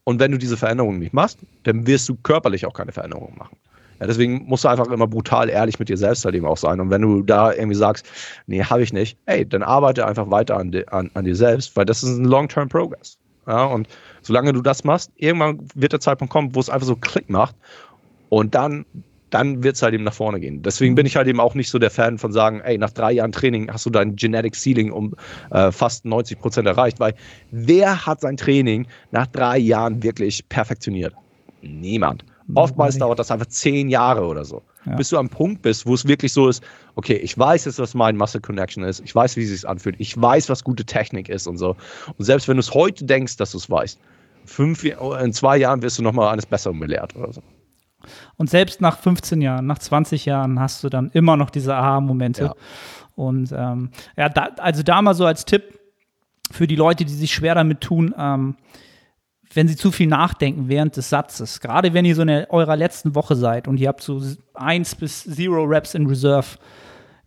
[0.05, 3.57] Und wenn du diese Veränderungen nicht machst, dann wirst du körperlich auch keine Veränderungen machen.
[4.01, 6.81] Ja, deswegen musst du einfach immer brutal ehrlich mit dir selbst halt eben auch sein.
[6.81, 8.07] Und wenn du da irgendwie sagst,
[8.47, 11.85] nee, habe ich nicht, ey, dann arbeite einfach weiter an, an, an dir selbst, weil
[11.85, 13.19] das ist ein Long-Term Progress.
[13.47, 13.89] Ja, und
[14.23, 17.55] solange du das machst, irgendwann wird der Zeitpunkt kommen, wo es einfach so Klick macht
[18.29, 18.85] und dann
[19.31, 20.63] dann wird es halt eben nach vorne gehen.
[20.63, 23.13] Deswegen bin ich halt eben auch nicht so der Fan von sagen, ey, nach drei
[23.13, 25.15] Jahren Training hast du dein Genetic Ceiling um
[25.51, 27.15] äh, fast 90 Prozent erreicht, weil
[27.51, 31.15] wer hat sein Training nach drei Jahren wirklich perfektioniert?
[31.63, 32.25] Niemand.
[32.55, 34.63] Oftmals dauert das einfach zehn Jahre oder so.
[34.87, 34.97] Ja.
[34.97, 36.63] Bis du am Punkt bist, wo es wirklich so ist,
[36.95, 39.97] okay, ich weiß jetzt, was mein Muscle Connection ist, ich weiß, wie es sich anfühlt,
[39.99, 41.77] ich weiß, was gute Technik ist und so.
[42.17, 43.99] Und selbst wenn du es heute denkst, dass du es weißt,
[44.45, 47.43] fünf, in zwei Jahren wirst du nochmal eines Besseren belehrt oder so.
[48.37, 52.45] Und selbst nach 15 Jahren, nach 20 Jahren hast du dann immer noch diese Aha-Momente.
[52.45, 52.55] Ja.
[53.15, 55.79] Und ähm, ja, da, also da mal so als Tipp
[56.51, 58.57] für die Leute, die sich schwer damit tun, ähm,
[59.53, 63.15] wenn sie zu viel nachdenken während des Satzes, gerade wenn ihr so in eurer letzten
[63.15, 64.23] Woche seid und ihr habt so
[64.55, 66.59] eins bis zero Reps in Reserve,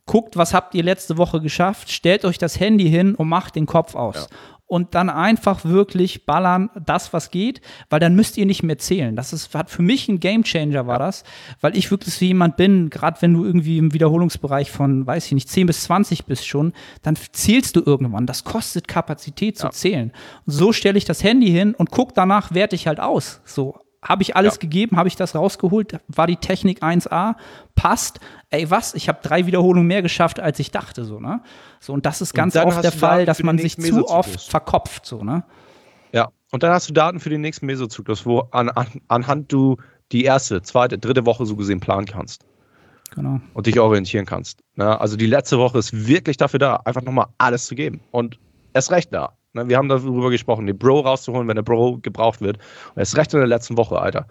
[0.06, 3.66] guckt, was habt ihr letzte Woche geschafft, stellt euch das Handy hin und macht den
[3.66, 4.28] Kopf aus.
[4.30, 8.78] Ja und dann einfach wirklich ballern, das, was geht, weil dann müsst ihr nicht mehr
[8.78, 9.16] zählen.
[9.16, 11.24] Das ist, hat für mich ein Gamechanger war das,
[11.62, 15.32] weil ich wirklich so jemand bin, gerade wenn du irgendwie im Wiederholungsbereich von, weiß ich
[15.34, 18.26] nicht, 10 bis 20 bist schon, dann zählst du irgendwann.
[18.26, 19.72] Das kostet Kapazität zu ja.
[19.72, 20.12] zählen.
[20.46, 23.42] Und so stelle ich das Handy hin und guck danach, werte ich halt aus.
[23.46, 24.60] So, habe ich alles ja.
[24.60, 27.36] gegeben, habe ich das rausgeholt, war die Technik 1A,
[27.76, 28.20] passt.
[28.50, 28.94] Ey, was?
[28.94, 31.42] Ich habe drei Wiederholungen mehr geschafft, als ich dachte, so, ne?
[31.80, 35.24] So, und das ist ganz oft der Fall, dass man sich zu oft verkopft, so,
[35.24, 35.44] ne?
[36.12, 39.78] Ja, und dann hast du Daten für den nächsten Mesozyklus, wo an, an, anhand du
[40.12, 42.46] die erste, zweite, dritte Woche so gesehen planen kannst.
[43.16, 43.40] Genau.
[43.54, 44.60] Und dich orientieren kannst.
[44.76, 45.00] Ne?
[45.00, 48.02] Also die letzte Woche ist wirklich dafür da, einfach nochmal alles zu geben.
[48.12, 48.40] Und
[48.74, 49.34] erst recht da.
[49.54, 52.58] Ne, wir haben darüber gesprochen, den Bro rauszuholen, wenn der Bro gebraucht wird.
[52.96, 54.28] Und erst recht in der letzten Woche, Alter.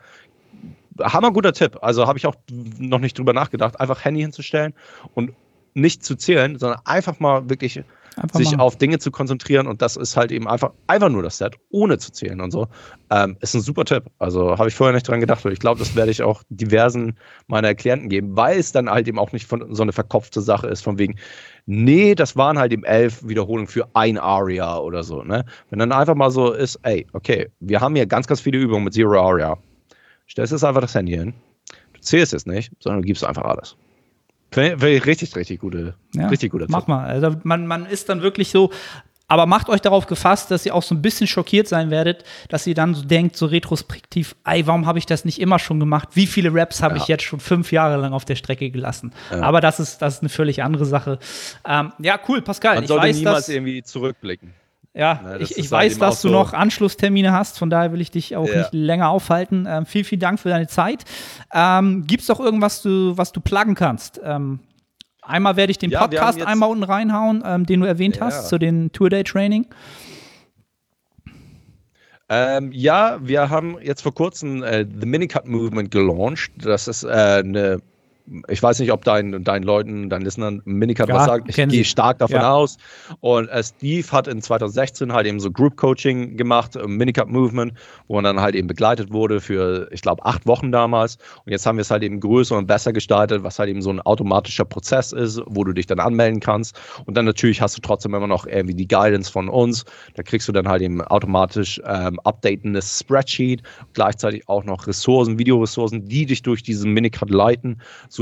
[1.01, 1.79] Hammer guter Tipp.
[1.81, 2.35] Also habe ich auch
[2.79, 4.75] noch nicht drüber nachgedacht, einfach Handy hinzustellen
[5.14, 5.33] und
[5.75, 7.83] nicht zu zählen, sondern einfach mal wirklich
[8.16, 8.61] Einfach sich machen.
[8.61, 11.99] auf Dinge zu konzentrieren und das ist halt eben einfach, einfach nur das Set, ohne
[11.99, 12.68] zu zählen und so.
[13.11, 14.05] Ähm, ist ein super Tipp.
[14.18, 17.16] Also habe ich vorher nicht dran gedacht und ich glaube, das werde ich auch diversen
[17.47, 20.66] meiner Klienten geben, weil es dann halt eben auch nicht von, so eine verkopfte Sache
[20.66, 21.16] ist, von wegen,
[21.64, 25.23] nee, das waren halt eben elf Wiederholungen für ein Aria oder so.
[25.23, 25.45] Ne?
[25.70, 28.85] Wenn dann einfach mal so ist, ey, okay, wir haben hier ganz, ganz viele Übungen
[28.85, 29.57] mit Zero Aria.
[30.29, 31.35] Stellst jetzt einfach das Handy hin.
[31.95, 33.77] Du zählst es nicht, sondern du gibst einfach alles.
[34.57, 37.07] Richtig, richtig gute, ja, richtig guter Mach mal.
[37.07, 38.71] Also man, man ist dann wirklich so,
[39.33, 42.67] aber macht euch darauf gefasst, dass ihr auch so ein bisschen schockiert sein werdet, dass
[42.67, 46.11] ihr dann so denkt, so retrospektiv, ey, warum habe ich das nicht immer schon gemacht?
[46.13, 47.03] Wie viele Raps habe ja.
[47.03, 49.13] ich jetzt schon fünf Jahre lang auf der Strecke gelassen?
[49.31, 49.41] Ja.
[49.41, 51.19] Aber das ist, das ist eine völlig andere Sache.
[51.67, 52.75] Ähm, ja, cool, Pascal.
[52.75, 54.53] Man sollte weiß, niemals irgendwie zurückblicken.
[54.95, 58.11] Ja, Na, ich, ich weiß, dass du so noch Anschlusstermine hast, von daher will ich
[58.11, 58.59] dich auch ja.
[58.59, 59.66] nicht länger aufhalten.
[59.66, 61.05] Ähm, vielen, vielen Dank für deine Zeit.
[61.53, 64.20] Ähm, Gibt es doch irgendwas, du, was du pluggen kannst?
[64.22, 64.61] Ähm,
[65.22, 68.26] einmal werde ich den ja, Podcast einmal unten reinhauen, ähm, den du erwähnt ja.
[68.26, 69.66] hast, zu den Tour-Day-Training.
[72.28, 76.53] Ähm, ja, wir haben jetzt vor kurzem äh, The Minicut Movement gelauncht.
[76.57, 77.80] Das ist äh, eine
[78.49, 81.49] ich weiß nicht, ob dein, deinen Leuten, deinen Listenern Minicut Ja, was sagt.
[81.49, 82.53] Ich gehe stark davon Ja.
[82.53, 82.76] aus.
[83.20, 87.72] Und äh, Steve hat in 2016 halt eben so Group Coaching gemacht, äh, Minicut Movement,
[88.09, 91.16] wo man dann halt eben begleitet wurde für, ich glaube, acht Wochen damals.
[91.45, 93.91] Und jetzt haben wir es halt eben größer und besser gestaltet, was halt eben so
[93.91, 96.78] ein automatischer Prozess ist, wo du dich dann anmelden kannst.
[97.05, 99.85] Und dann natürlich hast du trotzdem immer noch irgendwie die Guidance von uns.
[100.14, 103.62] Da kriegst du dann halt eben automatisch ähm, updatendes Spreadsheet,
[103.93, 108.22] gleichzeitig auch noch Ressourcen, Videoressourcen, die dich durch diesen Minicut leiten, so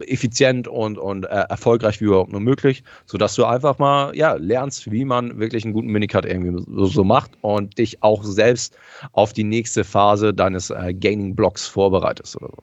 [0.00, 4.90] effizient und, und äh, erfolgreich wie überhaupt nur möglich, sodass du einfach mal ja, lernst,
[4.90, 8.76] wie man wirklich einen guten Minicut irgendwie so, so macht und dich auch selbst
[9.12, 12.62] auf die nächste Phase deines äh, Gaining-Blocks vorbereitest oder so.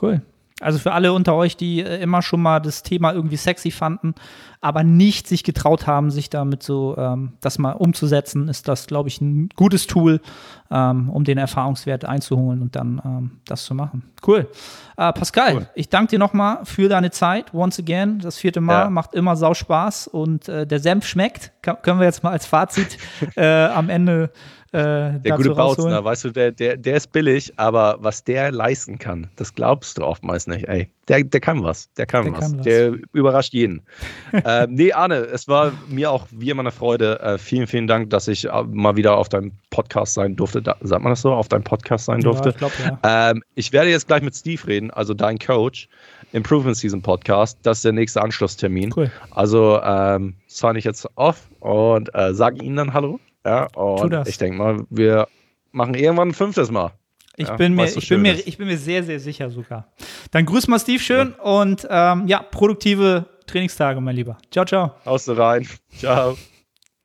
[0.00, 0.22] Cool.
[0.60, 4.14] Also für alle unter euch, die äh, immer schon mal das Thema irgendwie sexy fanden,
[4.60, 9.08] aber nicht sich getraut haben, sich damit so ähm, das mal umzusetzen, ist das, glaube
[9.08, 10.20] ich, ein gutes Tool,
[10.70, 14.04] ähm, um den Erfahrungswert einzuholen und dann ähm, das zu machen.
[14.24, 14.48] Cool.
[14.96, 15.66] Äh, Pascal, Cool.
[15.74, 17.52] ich danke dir nochmal für deine Zeit.
[17.52, 18.90] Once again, das vierte Mal Ja.
[18.90, 21.50] macht immer sau Spaß und äh, der Senf schmeckt.
[21.62, 22.98] Ka können wir jetzt mal als Fazit
[23.36, 24.30] äh, am Ende
[24.72, 25.50] äh, Der gute.
[25.54, 29.98] Bautzner, weißt du, der, der, der ist billig, aber was der leisten kann, das glaubst
[29.98, 30.66] du oftmals nicht.
[30.66, 31.92] Ey, der, der kann was.
[31.94, 32.40] Der kann, Der was.
[32.40, 32.64] kann was.
[32.64, 33.82] Der überrascht jeden.
[34.44, 37.20] ähm, nee, Arne, es war mir auch wie immer eine Freude.
[37.20, 40.62] Äh, vielen, vielen Dank, dass ich äh, mal wieder auf deinem Podcast sein durfte.
[40.62, 41.32] Da, sagt man das so?
[41.32, 42.48] Auf deinem Podcast sein durfte.
[42.48, 43.30] Ja, ich glaube, ja.
[43.30, 45.88] Ähm, ich werde jetzt gleich mit Steve reden, also dein Coach,
[46.32, 47.58] Improvement Season Podcast.
[47.62, 48.92] Das ist der nächste Anschlusstermin.
[48.96, 49.10] Cool.
[49.32, 53.20] Also ähm, sign ich jetzt off und äh, sage Ihnen dann Hallo.
[53.44, 55.28] Ja, und ich denke mal, wir
[55.72, 56.92] machen irgendwann ein fünftes Mal.
[57.36, 59.90] Ich, Ja, bin mir, so ich, bin mir, ich bin mir sehr, sehr sicher sogar.
[60.30, 64.36] Dann grüß mal Steve schön und ähm, ja, produktive Trainingstage, mein Lieber.
[64.50, 64.92] Ciao, ciao.
[65.04, 65.66] Du rein.
[65.98, 66.36] Ciao.